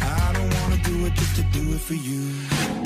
I 0.01 0.29
don't 0.33 0.53
wanna 0.61 0.77
do 0.83 1.05
it 1.07 1.13
just 1.15 1.38
to 1.39 1.59
do 1.59 1.63
it 1.73 1.79
for 1.79 1.93
you. 1.95 2.21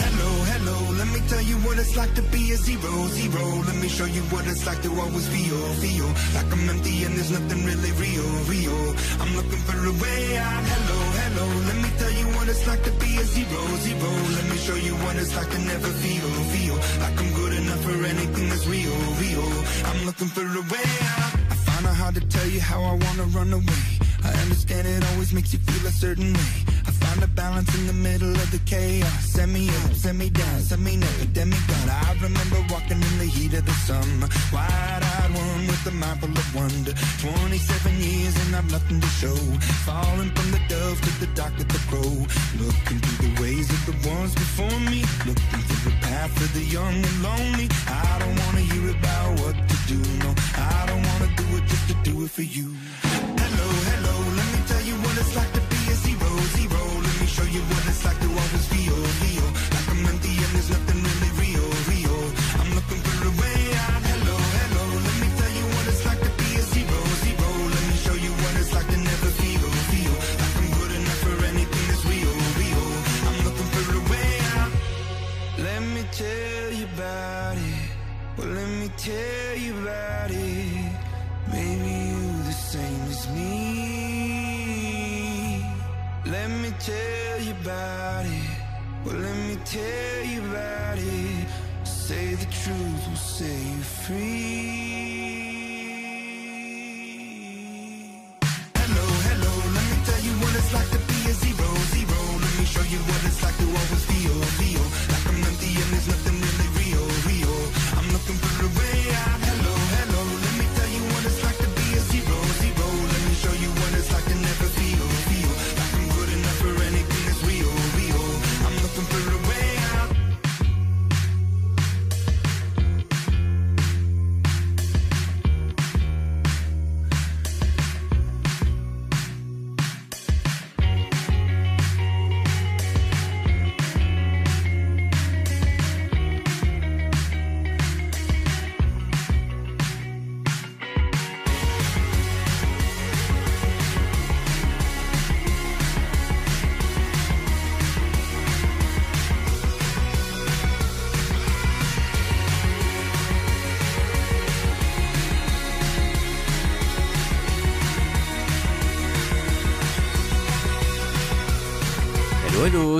Hello, 0.06 0.32
hello, 0.54 0.78
let 1.00 1.10
me 1.10 1.20
tell 1.28 1.42
you 1.42 1.58
what 1.66 1.80
it's 1.80 1.96
like 1.98 2.14
to 2.14 2.22
be 2.30 2.52
a 2.52 2.58
zero, 2.58 2.92
zero. 3.18 3.44
Let 3.66 3.78
me 3.82 3.88
show 3.90 4.06
you 4.06 4.22
what 4.30 4.46
it's 4.46 4.66
like 4.66 4.82
to 4.84 4.90
always 5.02 5.28
feel, 5.28 5.58
feel 5.82 6.10
like 6.38 6.50
I'm 6.54 6.70
empty 6.70 7.04
and 7.04 7.16
there's 7.18 7.32
nothing 7.32 7.66
really 7.66 7.94
real, 7.98 8.30
real. 8.54 8.80
I'm 9.22 9.32
looking 9.40 9.62
for 9.66 9.78
a 9.78 9.94
way 10.04 10.38
out. 10.38 10.62
Hello, 10.74 11.00
hello, 11.22 11.48
let 11.70 11.78
me 11.82 11.90
tell 11.98 12.14
you 12.14 12.26
what 12.36 12.46
it's 12.48 12.66
like 12.68 12.84
to 12.84 12.94
be 13.02 13.12
a 13.18 13.26
zero, 13.26 13.62
zero. 13.88 14.10
Let 14.38 14.46
me 14.52 14.58
show 14.58 14.78
you 14.78 14.94
what 15.02 15.16
it's 15.16 15.34
like 15.36 15.50
to 15.50 15.60
never 15.74 15.92
feel, 16.04 16.30
feel 16.54 16.76
like 17.02 17.18
I'm 17.18 17.32
good 17.34 17.54
enough 17.58 17.82
for 17.82 17.98
anything 18.06 18.50
that's 18.50 18.68
real, 18.68 18.98
real. 19.24 19.50
I'm 19.90 20.06
looking 20.06 20.30
for 20.30 20.46
a 20.46 20.64
way 20.70 20.90
out. 21.18 21.34
I 21.50 21.56
find 21.68 21.86
it 21.90 21.96
hard 22.02 22.16
to 22.16 22.24
tell 22.30 22.48
you 22.48 22.62
how 22.62 22.84
I 22.84 22.94
wanna 23.02 23.26
run 23.34 23.52
away. 23.52 23.84
I 24.24 24.32
understand 24.46 24.86
it 24.88 25.04
always 25.14 25.34
makes 25.34 25.54
you 25.54 25.60
feel 25.60 25.88
a 25.88 25.92
certain 25.92 26.34
way. 26.34 26.74
Find 27.14 27.26
a 27.26 27.36
balance 27.36 27.76
in 27.76 27.86
the 27.86 27.94
middle 27.94 28.32
of 28.32 28.50
the 28.50 28.58
chaos. 28.66 29.26
Send 29.26 29.54
me 29.54 29.70
up, 29.70 29.94
send 29.94 30.18
me 30.18 30.32
down, 30.32 30.60
send 30.62 30.84
me 30.84 30.98
never, 30.98 31.26
demigod. 31.26 31.88
I 31.88 32.18
remember 32.20 32.58
walking 32.72 32.98
in 32.98 33.16
the 33.20 33.30
heat 33.30 33.54
of 33.54 33.64
the 33.68 33.78
summer. 33.86 34.28
Wide-eyed 34.52 35.30
one 35.30 35.68
with 35.68 35.86
a 35.86 35.92
mind 35.92 36.22
full 36.22 36.32
of 36.32 36.56
wonder. 36.56 36.94
27 37.22 38.02
years 38.02 38.34
and 38.44 38.56
I've 38.56 38.72
nothing 38.72 39.00
to 39.00 39.08
show. 39.22 39.38
Falling 39.86 40.32
from 40.32 40.50
the 40.58 40.62
dove 40.68 41.00
to 41.06 41.12
the 41.24 41.30
dark 41.36 41.54
of 41.54 41.68
the 41.68 41.82
crow. 41.86 42.18
Looking 42.58 42.98
through 42.98 43.30
the 43.30 43.42
ways 43.44 43.70
of 43.70 43.82
the 43.86 44.10
ones 44.10 44.34
before 44.34 44.80
me. 44.90 45.06
Looking 45.30 45.62
through 45.70 45.92
the 45.92 45.96
path 46.02 46.34
of 46.42 46.52
the 46.58 46.66
young 46.66 46.96
and 46.98 47.18
lonely. 47.22 47.70
I 47.94 48.18
don't 48.22 48.38
wanna 48.42 48.66
hear 48.74 48.90
about 48.90 49.38
what 49.38 49.54
to 49.54 49.78
do, 49.86 50.02
no. 50.26 50.34
I 50.58 50.86
don't 50.90 51.06
wanna 51.10 51.30
do 51.38 51.46
it 51.62 51.66
just 51.70 51.86
to 51.90 51.96
do 52.10 52.26
it 52.26 52.32
for 52.32 52.42
you. 52.42 52.74
Tell 89.74 90.24
you 90.24 90.40
about 90.52 91.00
it. 91.00 91.48
Say 91.84 92.36
the 92.36 92.46
truth 92.46 93.08
will 93.08 93.16
set 93.16 93.50
you 93.50 93.82
free. 93.82 94.63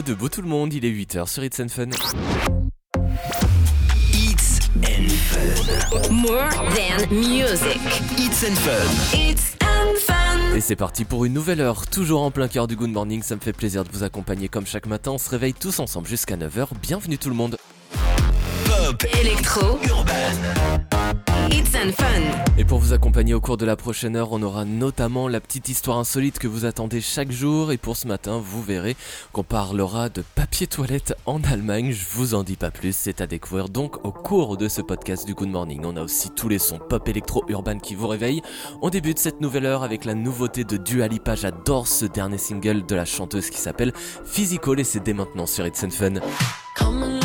Debout 0.04 0.30
tout 0.30 0.42
le 0.42 0.48
monde, 0.48 0.74
il 0.74 0.86
est 0.86 0.92
8h 0.92 1.28
sur 1.28 1.44
It's 1.44 1.60
and 1.60 1.70
Fun. 1.70 1.90
It's 4.14 4.60
and 4.76 5.10
Fun. 5.10 6.14
More 6.14 6.50
than 6.50 7.10
music. 7.10 7.80
It's 8.18 8.44
and 8.44 8.56
Fun. 8.56 9.18
It's 9.18 9.56
and 9.62 9.96
fun. 10.00 10.56
Et 10.56 10.62
c'est 10.62 10.76
parti 10.76 11.06
pour 11.06 11.26
une 11.26 11.34
nouvelle 11.34 11.62
heure, 11.62 11.88
toujours 11.88 12.24
en 12.24 12.32
plein 12.32 12.48
cœur 12.48 12.68
du 12.68 12.76
Good 12.76 12.92
Morning, 12.92 13.24
ça 13.24 13.36
me 13.36 13.42
fait 13.42 13.54
plaisir 13.54 13.84
de 13.84 13.90
vous 13.92 14.04
accompagner 14.04 14.50
comme 14.50 14.66
chaque 14.66 14.88
matin, 14.88 15.12
on 15.12 15.18
se 15.18 15.30
réveille 15.30 15.54
tous 15.54 15.80
ensemble 15.80 16.08
jusqu'à 16.08 16.36
9h, 16.36 16.68
bienvenue 16.82 17.18
tout 17.18 17.30
le 17.30 17.36
monde. 17.36 17.58
Pop. 19.00 19.10
Électro. 19.20 19.80
Urban. 19.84 20.12
It's 21.52 21.76
and 21.76 21.92
fun. 21.94 22.22
Et 22.58 22.66
pour 22.66 22.80
vous 22.80 22.94
accompagner 22.94 23.34
au 23.34 23.42
cours 23.42 23.58
de 23.58 23.66
la 23.66 23.76
prochaine 23.76 24.16
heure, 24.16 24.32
on 24.32 24.42
aura 24.44 24.66
notamment 24.66 25.28
la 25.28 25.40
petite 25.40 25.70
histoire 25.70 25.98
insolite 25.98 26.38
que 26.40 26.48
vous 26.48 26.66
attendez 26.66 27.02
chaque 27.02 27.32
jour. 27.32 27.72
Et 27.72 27.78
pour 27.78 27.98
ce 27.98 28.08
matin, 28.08 28.42
vous 28.44 28.62
verrez 28.62 28.96
qu'on 29.32 29.44
parlera 29.44 30.10
de 30.10 30.24
papier 30.36 30.68
toilette 30.68 31.16
en 31.26 31.42
Allemagne. 31.44 31.92
Je 31.92 32.06
vous 32.12 32.34
en 32.34 32.44
dis 32.44 32.56
pas 32.56 32.72
plus, 32.72 32.96
c'est 32.96 33.22
à 33.22 33.28
découvrir 33.28 33.70
donc 33.70 34.04
au 34.06 34.12
cours 34.12 34.58
de 34.58 34.68
ce 34.68 34.82
podcast 34.82 35.26
du 35.26 35.34
Good 35.34 35.50
Morning. 35.50 35.82
On 35.86 35.98
a 35.98 36.02
aussi 36.02 36.30
tous 36.32 36.50
les 36.50 36.60
sons 36.60 36.80
pop 36.80 37.08
électro 37.08 37.44
urban 37.48 37.80
qui 37.80 37.96
vous 37.96 38.08
réveillent. 38.08 38.42
On 38.82 38.90
débute 38.90 39.20
cette 39.20 39.42
nouvelle 39.42 39.66
heure 39.66 39.84
avec 39.84 40.06
la 40.06 40.14
nouveauté 40.14 40.64
de 40.64 40.78
Dua 40.78 41.08
Lipa. 41.08 41.36
J'adore 41.36 41.88
ce 41.88 42.06
dernier 42.06 42.38
single 42.38 42.86
de 42.86 42.96
la 42.96 43.06
chanteuse 43.06 43.50
qui 43.50 43.60
s'appelle 43.60 43.94
Physical 44.26 44.80
et 44.80 44.84
c'est 44.84 45.04
dès 45.04 45.14
maintenant 45.14 45.46
sur 45.46 45.66
It's 45.66 45.84
and 45.84 45.92
Fun. 45.92 47.23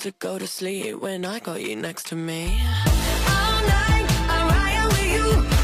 Who 0.00 0.10
to 0.10 0.16
go 0.18 0.38
to 0.38 0.46
sleep 0.46 0.98
when 1.02 1.26
I 1.26 1.40
got 1.40 1.60
you 1.60 1.76
next 1.76 2.06
to 2.06 2.16
me? 2.16 2.44
All 2.46 3.60
night, 3.66 4.06
I'm 4.28 4.48
riding 4.48 4.88
with 4.88 5.52
you. 5.52 5.59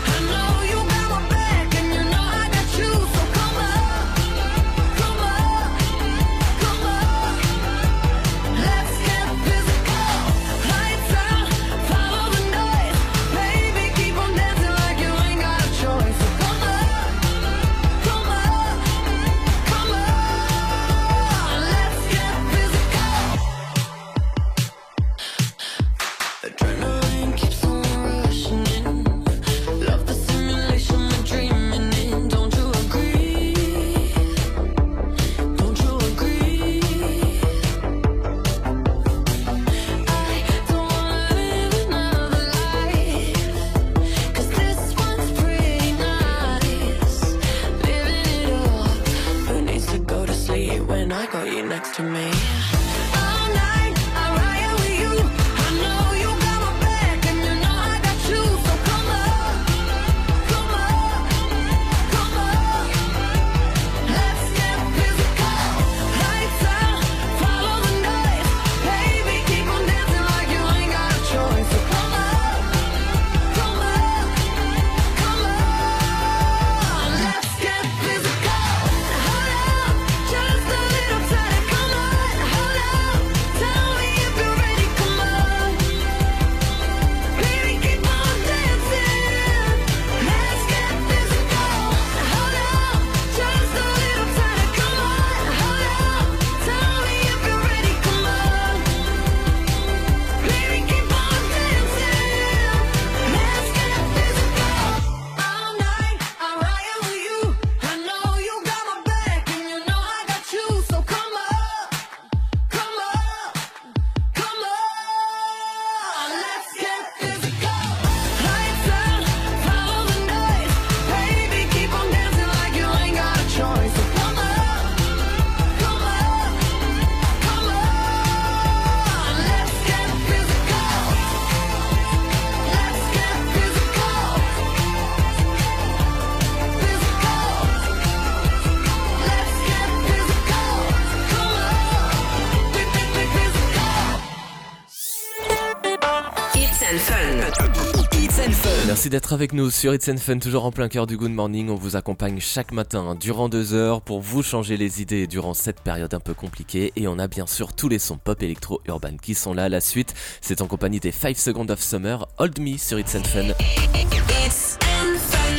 d'être 149.16 149.32
avec 149.32 149.54
nous 149.54 149.70
sur 149.70 149.94
It's 149.94 150.06
and 150.10 150.18
Fun, 150.18 150.38
toujours 150.38 150.66
en 150.66 150.72
plein 150.72 150.88
cœur 150.88 151.06
du 151.06 151.16
Good 151.16 151.30
Morning. 151.30 151.70
On 151.70 151.74
vous 151.74 151.96
accompagne 151.96 152.38
chaque 152.38 152.70
matin 152.70 153.06
hein, 153.08 153.14
durant 153.14 153.48
deux 153.48 153.72
heures 153.72 154.02
pour 154.02 154.20
vous 154.20 154.42
changer 154.42 154.76
les 154.76 155.00
idées 155.00 155.26
durant 155.26 155.54
cette 155.54 155.80
période 155.80 156.12
un 156.12 156.20
peu 156.20 156.34
compliquée. 156.34 156.92
Et 156.96 157.08
on 157.08 157.18
a 157.18 157.26
bien 157.26 157.46
sûr 157.46 157.72
tous 157.72 157.88
les 157.88 157.98
sons 157.98 158.18
pop 158.18 158.42
électro 158.42 158.82
urban 158.86 159.16
qui 159.16 159.34
sont 159.34 159.54
là. 159.54 159.64
à 159.64 159.68
La 159.70 159.80
suite, 159.80 160.12
c'est 160.42 160.60
en 160.60 160.66
compagnie 160.66 161.00
des 161.00 161.12
5 161.12 161.34
Seconds 161.34 161.70
of 161.70 161.80
Summer, 161.80 162.28
Hold 162.36 162.60
Me 162.60 162.76
sur 162.76 162.98
It's 162.98 163.14
and 163.14 163.24
Fun. 163.24 164.25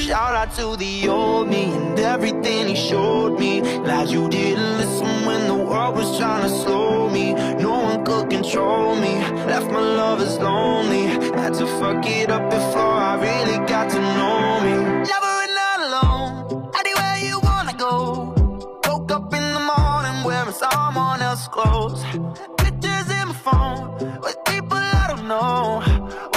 Shout 0.08 0.36
out 0.36 0.56
to 0.56 0.78
the 0.78 1.10
old 1.10 1.50
me 1.50 1.66
and 1.66 2.00
everything 2.00 2.70
he 2.70 2.76
showed 2.76 3.38
me. 3.38 3.60
Glad 3.60 4.08
you 4.08 4.30
didn't 4.30 4.78
listen 4.78 5.26
when 5.26 5.48
the 5.48 5.54
world 5.54 5.98
was 5.98 6.18
trying 6.18 6.44
to 6.44 6.50
slow 6.50 7.10
me. 7.10 7.34
No 7.34 7.72
one 7.72 8.06
could 8.06 8.30
control 8.30 8.96
me. 8.96 9.20
Left 9.52 9.70
my 9.70 9.82
lovers 9.82 10.38
lonely. 10.38 11.08
Had 11.36 11.56
to 11.56 11.68
fuck 11.80 12.06
it 12.06 12.30
up 12.30 12.50
before 12.50 12.96
I 13.10 13.16
really 13.16 13.58
got 13.68 13.90
to 13.90 14.00
know 14.00 14.62
me. 14.62 14.76
Never 15.12 15.34
and 15.46 15.56
not 15.62 15.80
alone. 15.88 16.72
Anywhere 16.80 17.18
you 17.28 17.42
wanna 17.44 17.74
go. 17.74 18.34
Woke 18.88 19.12
up 19.12 19.34
in 19.34 19.44
the 19.56 19.60
morning 19.60 20.24
wearing 20.24 20.54
someone 20.54 21.22
else's 21.22 21.50
clothes. 21.50 22.02
Pictures 22.58 23.10
in 23.12 23.28
my 23.28 23.38
phone 23.44 24.22
with 24.22 24.38
people 24.46 24.78
I 24.78 25.06
don't 25.10 25.28
know. 25.28 26.37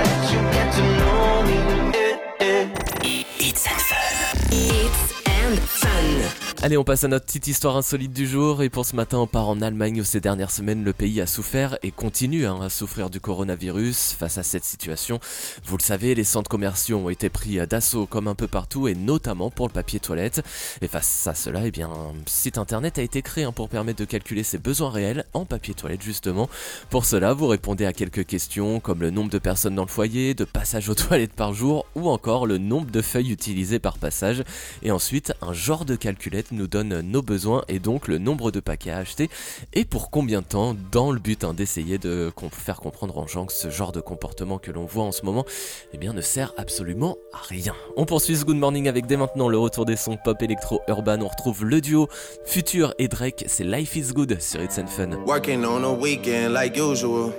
Allez, 6.63 6.77
on 6.77 6.83
passe 6.83 7.03
à 7.03 7.07
notre 7.07 7.25
petite 7.25 7.47
histoire 7.47 7.75
insolite 7.75 8.13
du 8.13 8.27
jour. 8.27 8.61
Et 8.61 8.69
pour 8.69 8.85
ce 8.85 8.95
matin, 8.95 9.17
on 9.17 9.25
part 9.25 9.49
en 9.49 9.61
Allemagne 9.61 9.99
où 9.99 10.03
ces 10.03 10.19
dernières 10.21 10.51
semaines, 10.51 10.83
le 10.83 10.93
pays 10.93 11.19
a 11.19 11.25
souffert 11.25 11.75
et 11.81 11.89
continue 11.89 12.45
hein, 12.45 12.59
à 12.61 12.69
souffrir 12.69 13.09
du 13.09 13.19
coronavirus. 13.19 14.15
Face 14.19 14.37
à 14.37 14.43
cette 14.43 14.63
situation, 14.63 15.19
vous 15.65 15.77
le 15.77 15.81
savez, 15.81 16.13
les 16.13 16.23
centres 16.23 16.51
commerciaux 16.51 16.99
ont 16.99 17.09
été 17.09 17.29
pris 17.29 17.57
d'assaut 17.65 18.05
comme 18.05 18.27
un 18.27 18.35
peu 18.35 18.47
partout 18.47 18.87
et 18.87 18.93
notamment 18.93 19.49
pour 19.49 19.69
le 19.69 19.73
papier 19.73 19.99
toilette. 19.99 20.43
Et 20.83 20.87
face 20.87 21.25
à 21.25 21.33
cela, 21.33 21.61
eh 21.65 21.71
bien, 21.71 21.89
un 21.89 22.13
site 22.27 22.59
internet 22.59 22.99
a 22.99 23.01
été 23.01 23.23
créé 23.23 23.43
hein, 23.43 23.53
pour 23.53 23.67
permettre 23.67 23.97
de 23.97 24.05
calculer 24.05 24.43
ses 24.43 24.59
besoins 24.59 24.91
réels 24.91 25.25
en 25.33 25.45
papier 25.45 25.73
toilette 25.73 26.03
justement. 26.03 26.47
Pour 26.91 27.05
cela, 27.05 27.33
vous 27.33 27.47
répondez 27.47 27.87
à 27.87 27.93
quelques 27.93 28.27
questions 28.27 28.79
comme 28.79 29.01
le 29.01 29.09
nombre 29.09 29.31
de 29.31 29.39
personnes 29.39 29.73
dans 29.73 29.85
le 29.85 29.87
foyer, 29.87 30.35
de 30.35 30.45
passages 30.45 30.89
aux 30.89 30.95
toilettes 30.95 31.33
par 31.33 31.55
jour 31.55 31.87
ou 31.95 32.07
encore 32.07 32.45
le 32.45 32.59
nombre 32.59 32.91
de 32.91 33.01
feuilles 33.01 33.31
utilisées 33.31 33.79
par 33.79 33.97
passage. 33.97 34.43
Et 34.83 34.91
ensuite, 34.91 35.33
un 35.41 35.53
genre 35.53 35.85
de 35.85 35.95
calculette 35.95 36.50
nous 36.51 36.67
donne 36.67 37.01
nos 37.01 37.21
besoins 37.21 37.63
et 37.67 37.79
donc 37.79 38.07
le 38.07 38.17
nombre 38.17 38.51
de 38.51 38.59
paquets 38.59 38.91
à 38.91 38.97
acheter 38.97 39.29
et 39.73 39.85
pour 39.85 40.11
combien 40.11 40.41
de 40.41 40.45
temps 40.45 40.75
dans 40.91 41.11
le 41.11 41.19
but 41.19 41.43
hein, 41.43 41.53
d'essayer 41.53 41.97
de 41.97 42.31
faire 42.51 42.79
comprendre 42.79 43.17
aux 43.17 43.27
gens 43.27 43.45
que 43.45 43.53
ce 43.53 43.69
genre 43.69 43.91
de 43.91 44.01
comportement 44.01 44.57
que 44.57 44.71
l'on 44.71 44.85
voit 44.85 45.03
en 45.03 45.11
ce 45.11 45.23
moment 45.25 45.45
eh 45.93 45.97
bien, 45.97 46.13
ne 46.13 46.21
sert 46.21 46.53
absolument 46.57 47.17
à 47.33 47.37
rien. 47.37 47.73
On 47.97 48.05
poursuit 48.05 48.35
ce 48.35 48.45
Good 48.45 48.57
Morning 48.57 48.87
avec 48.87 49.05
dès 49.05 49.17
maintenant 49.17 49.49
le 49.49 49.57
retour 49.57 49.85
des 49.85 49.95
sons 49.95 50.17
pop 50.23 50.41
électro 50.41 50.81
urban. 50.87 51.19
On 51.21 51.27
retrouve 51.27 51.65
le 51.65 51.81
duo 51.81 52.07
Future 52.45 52.93
et 52.99 53.07
Drake, 53.07 53.43
c'est 53.47 53.63
Life 53.63 53.95
is 53.95 54.13
Good 54.13 54.41
sur 54.41 54.61
It's 54.61 54.77
and 54.77 54.87
Fun. 54.87 55.11
Working 55.25 55.65
on 55.65 55.83
a 55.83 55.91
weekend 55.91 56.53
like 56.53 56.77
usual. 56.77 57.31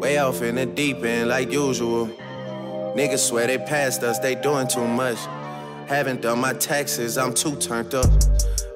Way 0.00 0.18
off 0.18 0.42
in 0.42 0.56
the 0.56 0.66
deep 0.66 1.04
end 1.04 1.28
like 1.28 1.52
usual. 1.52 2.08
Niggas 2.96 3.18
swear 3.18 3.46
they 3.46 3.58
passed 3.58 4.02
us, 4.02 4.18
they 4.18 4.34
doing 4.34 4.66
too 4.66 4.86
much. 4.86 5.18
Haven't 5.92 6.22
done 6.22 6.40
my 6.40 6.54
taxes, 6.54 7.18
I'm 7.18 7.34
too 7.34 7.54
turned 7.56 7.94
up. 7.94 8.06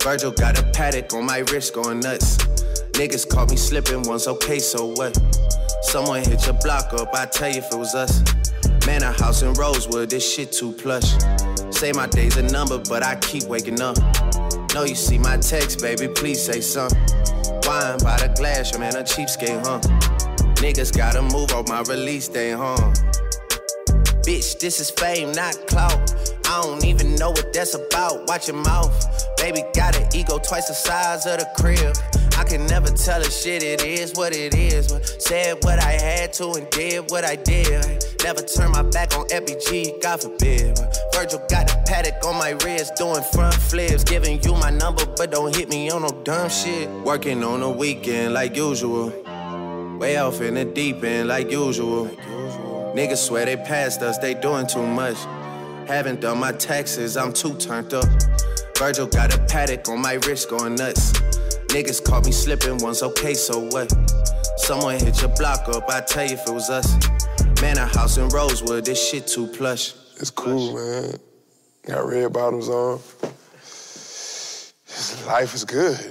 Virgil 0.02 0.30
got 0.32 0.58
a 0.58 0.62
Patek 0.62 1.14
on 1.14 1.24
my 1.24 1.38
wrist 1.38 1.72
going 1.74 2.00
nuts. 2.00 2.36
Niggas 2.92 3.26
caught 3.28 3.50
me 3.50 3.56
slipping 3.56 4.02
once, 4.02 4.28
okay, 4.28 4.58
so 4.58 4.92
what? 4.92 5.18
Someone 5.80 6.22
hit 6.22 6.44
your 6.44 6.54
block 6.62 6.92
up, 6.92 7.14
I 7.14 7.24
tell 7.24 7.48
you 7.48 7.58
if 7.58 7.72
it 7.72 7.78
was 7.78 7.94
us. 7.94 8.22
Man, 8.86 9.02
a 9.02 9.12
house 9.12 9.40
in 9.40 9.54
Rosewood, 9.54 10.10
this 10.10 10.30
shit 10.30 10.52
too 10.52 10.72
plush. 10.72 11.14
Say 11.70 11.90
my 11.92 12.06
day's 12.06 12.36
a 12.36 12.42
number, 12.42 12.78
but 12.86 13.02
I 13.02 13.16
keep 13.16 13.44
waking 13.44 13.80
up. 13.80 13.96
Know 14.74 14.84
you 14.84 14.94
see 14.94 15.18
my 15.18 15.38
text, 15.38 15.80
baby, 15.80 16.08
please 16.08 16.44
say 16.44 16.60
something. 16.60 17.00
Wine 17.64 17.98
by 18.04 18.18
the 18.18 18.32
glass, 18.36 18.72
your 18.72 18.80
man 18.80 18.94
a 18.94 19.02
cheapskate, 19.02 19.64
huh? 19.64 19.80
Niggas 20.56 20.94
gotta 20.94 21.22
move 21.22 21.50
on 21.52 21.64
my 21.66 21.80
release 21.90 22.28
day, 22.28 22.52
huh? 22.52 22.76
Bitch, 24.22 24.58
this 24.58 24.80
is 24.80 24.90
fame, 24.90 25.32
not 25.32 25.54
clout. 25.66 26.12
I 26.56 26.62
don't 26.62 26.86
even 26.86 27.16
know 27.16 27.32
what 27.32 27.52
that's 27.52 27.74
about. 27.74 28.26
Watch 28.28 28.48
your 28.48 28.56
mouth. 28.56 28.90
Baby 29.36 29.62
got 29.74 29.94
an 29.94 30.08
ego 30.14 30.38
twice 30.38 30.68
the 30.68 30.72
size 30.72 31.26
of 31.26 31.38
the 31.38 31.46
crib. 31.54 31.94
I 32.38 32.44
can 32.44 32.64
never 32.66 32.88
tell 32.88 33.20
a 33.20 33.30
shit, 33.30 33.62
it 33.62 33.84
is 33.84 34.14
what 34.14 34.34
it 34.34 34.54
is. 34.54 34.90
But 34.90 35.04
said 35.20 35.62
what 35.64 35.82
I 35.84 35.92
had 35.92 36.32
to 36.34 36.52
and 36.52 36.66
did 36.70 37.10
what 37.10 37.24
I 37.24 37.36
did. 37.36 38.02
Never 38.24 38.40
turn 38.40 38.70
my 38.70 38.80
back 38.84 39.14
on 39.14 39.28
FBG, 39.28 40.00
God 40.00 40.22
forbid. 40.22 40.78
Virgil 41.12 41.42
got 41.50 41.70
a 41.70 41.74
Patek 41.86 42.24
on 42.24 42.38
my 42.38 42.52
wrist, 42.64 42.94
doing 42.96 43.22
front 43.34 43.54
flips. 43.56 44.02
Giving 44.04 44.42
you 44.42 44.54
my 44.54 44.70
number, 44.70 45.04
but 45.04 45.30
don't 45.30 45.54
hit 45.54 45.68
me 45.68 45.90
on 45.90 46.02
no 46.02 46.08
dumb 46.24 46.48
shit. 46.48 46.88
Working 47.04 47.44
on 47.44 47.62
a 47.62 47.70
weekend 47.70 48.32
like 48.32 48.56
usual. 48.56 49.12
Way 49.98 50.16
off 50.16 50.40
in 50.40 50.54
the 50.54 50.64
deep 50.64 51.04
end 51.04 51.28
like 51.28 51.50
usual. 51.50 52.06
Niggas 52.96 53.26
swear 53.26 53.44
they 53.44 53.58
passed 53.58 54.00
us, 54.00 54.16
they 54.16 54.32
doing 54.32 54.66
too 54.66 54.86
much. 54.86 55.18
Haven't 55.86 56.20
done 56.20 56.38
my 56.38 56.52
taxes, 56.52 57.16
I'm 57.16 57.32
too 57.32 57.54
turned 57.56 57.94
up. 57.94 58.04
Virgil 58.76 59.06
got 59.06 59.34
a 59.34 59.38
Patek 59.38 59.88
on 59.88 60.02
my 60.02 60.14
wrist 60.26 60.50
going 60.50 60.74
nuts. 60.74 61.12
Niggas 61.68 62.04
caught 62.04 62.24
me 62.26 62.32
slipping 62.32 62.78
once, 62.78 63.02
okay, 63.02 63.34
so 63.34 63.60
what? 63.70 63.92
Someone 64.58 64.98
hit 64.98 65.20
your 65.20 65.34
block 65.36 65.68
up, 65.68 65.88
I 65.88 66.00
tell 66.00 66.24
you 66.26 66.34
if 66.34 66.46
it 66.46 66.52
was 66.52 66.70
us. 66.70 66.92
Man, 67.62 67.78
a 67.78 67.86
house 67.86 68.18
in 68.18 68.28
Rosewood, 68.28 68.84
this 68.84 69.08
shit 69.10 69.26
too 69.26 69.46
plush. 69.46 69.94
It's 70.18 70.30
cool, 70.30 70.74
man. 70.74 71.14
Got 71.86 72.06
red 72.06 72.32
bottoms 72.32 72.68
on. 72.68 72.98
Life 75.26 75.54
is 75.54 75.64
good. 75.64 75.98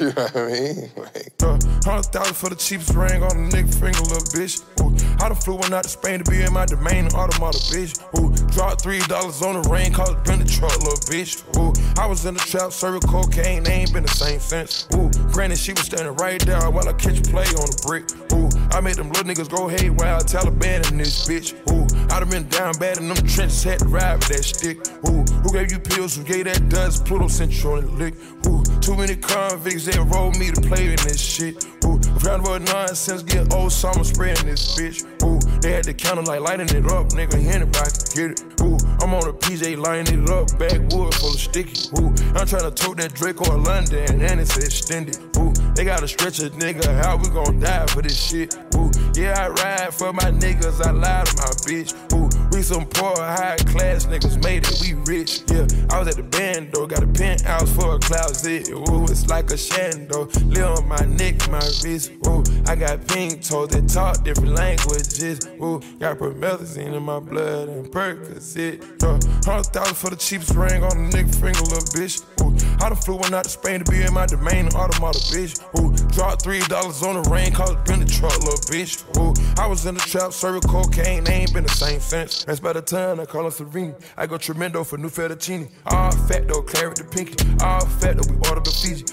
You 0.00 0.06
know 0.06 0.12
what 0.14 0.36
I 0.36 0.46
mean? 0.46 0.90
Like, 0.96 1.32
Uh, 1.42 1.58
Hundred 1.84 2.06
thousand 2.06 2.34
for 2.34 2.48
the 2.48 2.56
cheapest 2.56 2.94
ring 2.94 3.22
on 3.22 3.30
a 3.30 3.48
nigga 3.50 3.72
finger, 3.78 4.00
little 4.00 4.26
bitch. 4.32 4.58
Ooh, 4.80 4.90
I 5.22 5.28
done 5.28 5.36
flew 5.36 5.54
one 5.54 5.72
out 5.72 5.84
to 5.84 5.88
Spain 5.88 6.18
to 6.18 6.28
be 6.28 6.42
in 6.42 6.52
my 6.52 6.66
domain, 6.66 7.06
automata, 7.14 7.58
bitch. 7.70 7.94
Ooh, 8.18 8.34
dropped 8.50 8.82
three 8.82 8.98
dollars 9.06 9.40
on 9.40 9.54
the 9.54 9.68
rain, 9.68 9.92
cause 9.92 10.10
it 10.10 10.24
been 10.24 10.40
the 10.40 10.44
truck, 10.44 10.76
little 10.82 10.98
bitch. 11.06 11.38
Ooh, 11.56 11.72
I 11.96 12.06
was 12.06 12.26
in 12.26 12.34
the 12.34 12.40
trap, 12.40 12.72
serving 12.72 13.02
cocaine, 13.02 13.62
they 13.62 13.86
ain't 13.86 13.92
been 13.92 14.02
the 14.02 14.10
same 14.10 14.40
since. 14.40 14.88
Ooh, 14.96 15.08
granted, 15.30 15.58
she 15.58 15.74
was 15.74 15.82
standing 15.82 16.12
right 16.16 16.40
there 16.40 16.68
while 16.68 16.88
I 16.88 16.92
catch 16.94 17.22
play 17.30 17.46
on 17.54 17.70
the 17.70 17.82
brick. 17.86 18.10
Ooh, 18.34 18.50
I 18.76 18.80
made 18.80 18.96
them 18.96 19.10
little 19.10 19.22
niggas 19.22 19.48
go 19.48 19.68
haywire, 19.68 20.18
Taliban 20.26 20.90
in 20.90 20.98
this 20.98 21.28
bitch. 21.28 21.54
Ooh, 21.70 21.86
I 22.10 22.18
done 22.18 22.30
been 22.30 22.48
down 22.48 22.74
bad 22.78 22.98
in 22.98 23.06
them 23.06 23.16
trenches, 23.18 23.62
had 23.62 23.78
to 23.78 23.86
ride 23.86 24.18
with 24.18 24.28
that 24.34 24.42
stick. 24.42 24.78
Ooh, 25.06 25.22
who 25.22 25.52
gave 25.52 25.70
you 25.70 25.78
pills, 25.78 26.16
who 26.16 26.24
gave 26.24 26.46
that 26.46 26.68
dust? 26.68 27.04
Pluto 27.04 27.28
sent 27.28 27.62
you 27.62 27.70
on 27.70 27.86
the 27.86 27.92
lick. 27.92 28.14
Ooh, 28.48 28.64
too 28.80 28.96
many 28.96 29.14
convicts, 29.14 29.86
they 29.86 29.94
enrolled 29.94 30.36
me 30.36 30.50
to 30.50 30.60
play 30.60 30.90
in 30.90 30.98
this 31.06 31.20
shit. 31.20 31.64
Ooh, 31.84 32.02
round 32.26 32.42
about 32.42 32.62
nonsense, 32.62 33.22
get 33.22 33.54
old 33.54 33.70
summer 33.70 34.02
spreading 34.02 34.46
this 34.46 34.74
bitch. 34.76 35.06
Ooh, 35.22 35.38
they 35.60 35.72
had 35.72 35.84
the 35.84 35.94
counter 35.94 36.22
like 36.22 36.40
lighting 36.40 36.68
it 36.68 36.86
up, 36.90 37.08
nigga, 37.10 37.34
anybody 37.34 37.90
can 37.90 38.12
get 38.14 38.30
it. 38.32 38.60
Ooh, 38.60 38.78
I'm 39.00 39.14
on 39.14 39.28
a 39.28 39.32
PJ 39.32 39.76
lining 39.78 40.24
it 40.24 40.30
up, 40.30 40.46
backwood 40.58 41.14
full 41.14 41.34
of 41.34 41.40
sticky. 41.40 41.90
Ooh, 41.98 42.14
I'm 42.34 42.46
trying 42.46 42.68
to 42.68 42.70
tote 42.70 42.98
that 42.98 43.14
Draco 43.14 43.54
in 43.54 43.64
London, 43.64 44.22
and 44.22 44.40
it's 44.40 44.56
extended. 44.56 45.18
Ooh, 45.36 45.52
they 45.74 45.84
gotta 45.84 46.08
stretch 46.08 46.38
a 46.40 46.50
nigga, 46.50 46.86
how 47.02 47.16
we 47.16 47.28
gon' 47.28 47.60
die 47.60 47.86
for 47.86 48.02
this 48.02 48.20
shit? 48.20 48.54
Ooh, 48.74 48.90
yeah, 49.14 49.34
I 49.38 49.48
ride 49.48 49.94
for 49.94 50.12
my 50.12 50.30
niggas, 50.30 50.84
I 50.84 50.90
lie 50.90 51.24
to 51.24 51.36
my 51.36 51.52
bitch. 51.66 51.92
Ooh, 52.12 52.28
we 52.52 52.62
some 52.62 52.86
poor, 52.86 53.16
high 53.16 53.56
class 53.66 54.06
niggas 54.06 54.42
made 54.42 54.66
it, 54.66 54.78
we 54.80 54.94
rich. 55.04 55.42
Yeah, 55.48 55.66
I 55.90 55.98
was 55.98 56.08
at 56.08 56.16
the 56.16 56.22
band 56.22 56.72
though, 56.72 56.86
got 56.86 57.02
a 57.02 57.06
penthouse 57.06 57.70
for 57.74 57.96
a 57.96 57.98
closet. 57.98 58.68
Ooh, 58.70 59.04
it's 59.04 59.26
like 59.28 59.50
a 59.50 59.54
shando, 59.54 60.28
live 60.54 60.78
on 60.78 60.88
my 60.88 61.04
neck, 61.16 61.48
my 61.50 61.60
wrist. 61.82 62.12
Ooh, 62.26 62.42
I 62.66 62.76
got 62.76 63.06
pink 63.08 63.42
toes 63.42 63.68
that 63.68 63.88
talk 63.88 64.24
different 64.24 64.54
languages. 64.54 65.46
Ooh, 65.62 65.80
got 65.98 66.18
promethazine 66.18 66.94
in 66.94 67.02
my 67.02 67.18
blood 67.18 67.68
and 67.68 67.86
Percocet. 67.86 69.02
Uh, 69.02 69.18
hundred 69.44 69.66
thousand 69.72 69.94
for 69.94 70.10
the 70.10 70.16
cheapest 70.16 70.54
ring 70.54 70.82
on 70.82 70.92
a 70.92 71.10
nigga 71.10 71.34
finger, 71.34 71.60
little 71.60 71.88
bitch. 71.92 72.22
Ooh, 72.42 72.51
I 72.80 72.88
done 72.88 72.96
flew 72.96 73.16
one 73.16 73.34
out 73.34 73.44
to 73.44 73.50
Spain 73.50 73.84
to 73.84 73.90
be 73.90 74.02
in 74.02 74.12
my 74.12 74.26
domain, 74.26 74.68
automata, 74.68 75.18
bitch. 75.30 75.60
Ooh, 75.78 75.92
dropped 76.12 76.42
three 76.42 76.60
dollars 76.60 77.02
on 77.02 77.22
the 77.22 77.28
rain, 77.30 77.52
cause 77.52 77.70
it 77.70 77.84
been 77.84 78.00
the 78.00 78.06
truck, 78.06 78.36
little 78.40 78.58
bitch. 78.70 79.02
Ooh, 79.18 79.34
I 79.60 79.66
was 79.66 79.86
in 79.86 79.94
the 79.94 80.00
trap, 80.00 80.32
serving 80.32 80.62
cocaine, 80.62 81.24
they 81.24 81.34
ain't 81.34 81.54
been 81.54 81.64
the 81.64 81.70
same 81.70 82.00
since. 82.00 82.44
That's 82.44 82.60
by 82.60 82.72
the 82.72 82.82
time 82.82 83.20
I 83.20 83.24
call 83.24 83.44
her 83.44 83.50
Serena. 83.50 83.94
I 84.16 84.26
go 84.26 84.38
tremendo 84.38 84.84
for 84.84 84.98
new 84.98 85.08
fettuccine. 85.08 85.70
All 85.86 86.10
fat 86.28 86.48
though, 86.48 86.62
claret 86.62 86.96
the 86.96 87.04
pinky. 87.04 87.36
All 87.64 87.84
fat 88.00 88.16
though, 88.16 88.32
we 88.32 88.36
ordered 88.48 88.64
the 88.64 88.70
Fiji. 88.70 89.04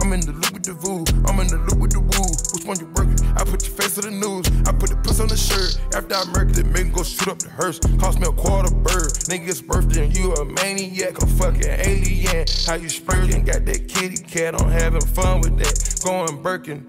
I'm 0.00 0.12
in 0.12 0.20
the 0.20 0.32
loop 0.32 0.52
with 0.52 0.64
the 0.64 0.74
voo, 0.74 1.04
I'm 1.30 1.38
in 1.40 1.46
the 1.46 1.58
loop 1.58 1.78
with 1.78 1.92
the 1.92 2.00
woo. 2.00 2.26
Which 2.52 2.66
one 2.66 2.78
you 2.80 2.86
working? 2.94 3.18
I 3.36 3.44
put 3.44 3.64
your 3.66 3.74
face 3.76 3.94
to 3.94 4.02
the 4.02 4.10
news. 4.10 4.46
I 4.66 4.72
put 4.72 4.90
the 4.90 4.96
puss 4.96 5.20
on 5.20 5.28
the 5.28 5.36
shirt. 5.36 5.78
After 5.94 6.14
I 6.14 6.24
murdered 6.34 6.58
it, 6.58 6.66
make 6.66 6.92
go 6.92 7.02
shoot 7.02 7.28
up 7.28 7.38
the 7.38 7.50
hearse. 7.50 7.78
Cost 7.98 8.18
me 8.18 8.26
a 8.26 8.32
quarter 8.32 8.74
bird. 8.74 9.14
Nigga's 9.30 9.62
birthday 9.62 10.06
and 10.06 10.16
you 10.16 10.32
a 10.34 10.44
maniac, 10.44 11.22
a 11.22 11.26
fucking 11.26 11.64
alien. 11.66 12.46
How 12.66 12.74
you 12.82 12.88
spurting? 12.88 13.44
Got 13.44 13.64
that 13.66 13.88
kitty 13.88 14.22
cat, 14.22 14.60
I'm 14.60 14.68
having 14.68 15.00
fun 15.00 15.40
with 15.40 15.56
that. 15.58 16.00
Going 16.04 16.42
Birkin. 16.42 16.86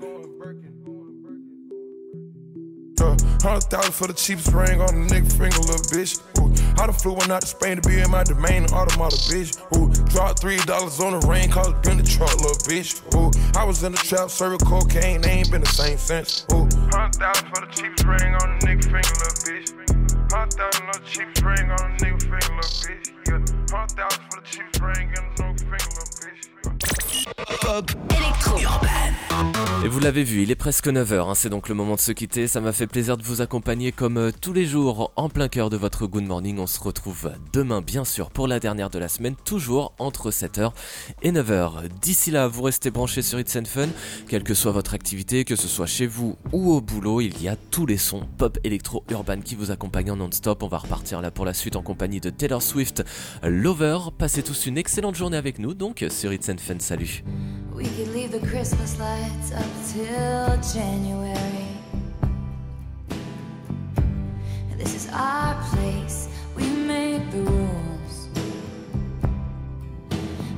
Uh, 2.99 3.17
Hundred 3.43 3.63
thousand 3.67 3.91
for 3.91 4.07
the 4.07 4.13
cheapest 4.13 4.53
ring 4.53 4.79
on 4.79 4.89
a 4.89 5.05
nigga 5.11 5.27
finger, 5.27 5.59
little 5.59 5.83
bitch. 5.91 6.15
Ooh, 6.39 6.47
I 6.81 6.87
done 6.87 6.95
flew 6.95 7.13
one 7.13 7.29
out 7.29 7.41
to 7.41 7.47
Spain 7.47 7.75
to 7.81 7.87
be 7.87 7.99
in 7.99 8.09
my 8.09 8.23
domain, 8.23 8.63
automata, 8.71 9.17
bitch. 9.27 9.59
Ooh, 9.75 9.91
dropped 10.09 10.39
three 10.39 10.57
dollars 10.63 10.99
on 11.01 11.19
the 11.19 11.27
ring, 11.27 11.51
cause 11.51 11.67
it 11.67 11.83
been 11.83 11.97
the 11.97 12.03
truck, 12.03 12.33
little 12.37 12.55
bitch. 12.63 13.03
Ooh, 13.13 13.31
I 13.59 13.65
was 13.65 13.83
in 13.83 13.91
the 13.91 13.97
trap, 13.97 14.29
serving 14.29 14.59
cocaine, 14.59 15.21
they 15.21 15.43
ain't 15.43 15.51
been 15.51 15.61
the 15.61 15.69
same 15.69 15.97
since. 15.97 16.45
Ooh, 16.53 16.69
hundred 16.95 17.19
thousand 17.19 17.49
for 17.51 17.61
the 17.65 17.71
cheapest 17.75 18.05
ring 18.07 18.33
on 18.33 18.55
a 18.55 18.57
nigga 18.63 18.83
finger, 18.87 19.15
little 19.19 19.37
bitch. 19.43 19.67
Hundred 20.31 20.53
thousand 20.53 20.85
on 20.87 20.95
the 20.95 21.09
cheapest 21.09 21.43
ring 21.43 21.67
on 21.69 21.81
a 21.83 21.97
nigga 21.99 22.21
finger, 22.23 22.55
little 22.55 22.71
bitch. 22.79 23.11
Yeah, 23.27 23.75
hundred 23.75 23.95
thousand 23.99 24.23
for 24.31 24.39
the 24.39 24.47
cheapest 24.47 24.81
ring 24.81 25.11
on 25.19 25.51
a 25.51 25.52
nigga 25.73 26.05
finger, 26.19 27.12
bitch. 27.61 27.95
Électro. 28.15 28.57
Et 29.83 29.89
vous 29.89 29.99
l'avez 29.99 30.23
vu, 30.23 30.43
il 30.43 30.51
est 30.51 30.55
presque 30.55 30.87
9h, 30.87 31.29
hein, 31.29 31.35
c'est 31.35 31.49
donc 31.49 31.67
le 31.67 31.75
moment 31.75 31.95
de 31.95 31.99
se 31.99 32.13
quitter. 32.13 32.47
Ça 32.47 32.61
m'a 32.61 32.71
fait 32.71 32.87
plaisir 32.87 33.17
de 33.17 33.23
vous 33.23 33.41
accompagner 33.41 33.91
comme 33.91 34.17
euh, 34.17 34.31
tous 34.31 34.53
les 34.53 34.65
jours 34.65 35.11
en 35.17 35.27
plein 35.27 35.49
cœur 35.49 35.69
de 35.69 35.75
votre 35.75 36.07
Good 36.07 36.23
Morning. 36.23 36.57
On 36.59 36.67
se 36.67 36.79
retrouve 36.79 37.33
demain, 37.51 37.81
bien 37.81 38.05
sûr, 38.05 38.29
pour 38.29 38.47
la 38.47 38.61
dernière 38.61 38.89
de 38.89 38.97
la 38.97 39.09
semaine, 39.09 39.35
toujours 39.43 39.93
entre 39.99 40.31
7h 40.31 40.71
et 41.21 41.33
9h. 41.33 41.89
D'ici 42.01 42.31
là, 42.31 42.47
vous 42.47 42.61
restez 42.61 42.91
branchés 42.91 43.21
sur 43.21 43.41
It's 43.41 43.55
and 43.57 43.65
Fun, 43.65 43.89
quelle 44.29 44.43
que 44.43 44.53
soit 44.53 44.71
votre 44.71 44.93
activité, 44.93 45.43
que 45.43 45.57
ce 45.57 45.67
soit 45.67 45.87
chez 45.87 46.07
vous 46.07 46.37
ou 46.53 46.71
au 46.71 46.79
boulot, 46.79 47.19
il 47.19 47.41
y 47.41 47.49
a 47.49 47.57
tous 47.57 47.85
les 47.85 47.97
sons 47.97 48.25
pop, 48.37 48.57
électro, 48.63 49.03
urban 49.09 49.41
qui 49.41 49.55
vous 49.55 49.69
accompagnent 49.69 50.11
en 50.11 50.15
non-stop. 50.15 50.63
On 50.63 50.67
va 50.67 50.77
repartir 50.77 51.19
là 51.19 51.29
pour 51.29 51.43
la 51.43 51.53
suite 51.53 51.75
en 51.75 51.81
compagnie 51.81 52.21
de 52.21 52.29
Taylor 52.29 52.61
Swift, 52.61 53.03
Lover. 53.43 53.97
Passez 54.17 54.43
tous 54.43 54.65
une 54.65 54.77
excellente 54.77 55.15
journée 55.15 55.37
avec 55.37 55.59
nous, 55.59 55.73
donc 55.73 56.05
sur 56.09 56.31
It's 56.31 56.47
and 56.47 56.59
Fun. 56.59 56.79
Salut. 56.79 57.23
We 57.73 57.85
could 57.85 58.09
leave 58.09 58.31
the 58.31 58.39
Christmas 58.47 58.99
lights 58.99 59.51
up 59.51 59.65
till 59.91 60.73
January. 60.73 61.67
This 64.77 64.95
is 64.95 65.09
our 65.13 65.55
place, 65.71 66.27
we 66.55 66.67
make 66.67 67.31
the 67.31 67.39
rules. 67.39 68.27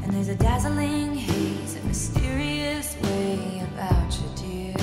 And 0.04 0.12
there's 0.12 0.30
a 0.30 0.36
dazzling 0.36 1.14
haze, 1.16 1.76
a 1.76 1.84
mysterious 1.86 2.96
way 3.04 3.64
about 3.74 4.20
you, 4.20 4.30
dear. 4.36 4.76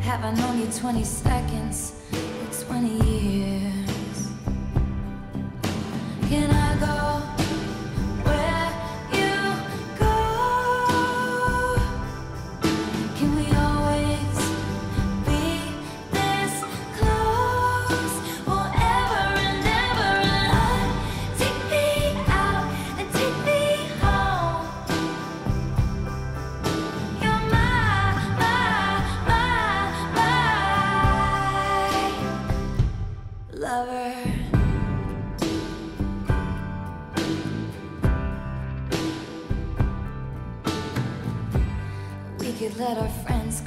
Have 0.00 0.24
I 0.24 0.34
known 0.34 0.60
you 0.60 0.66
20 0.66 1.04
seconds 1.04 1.93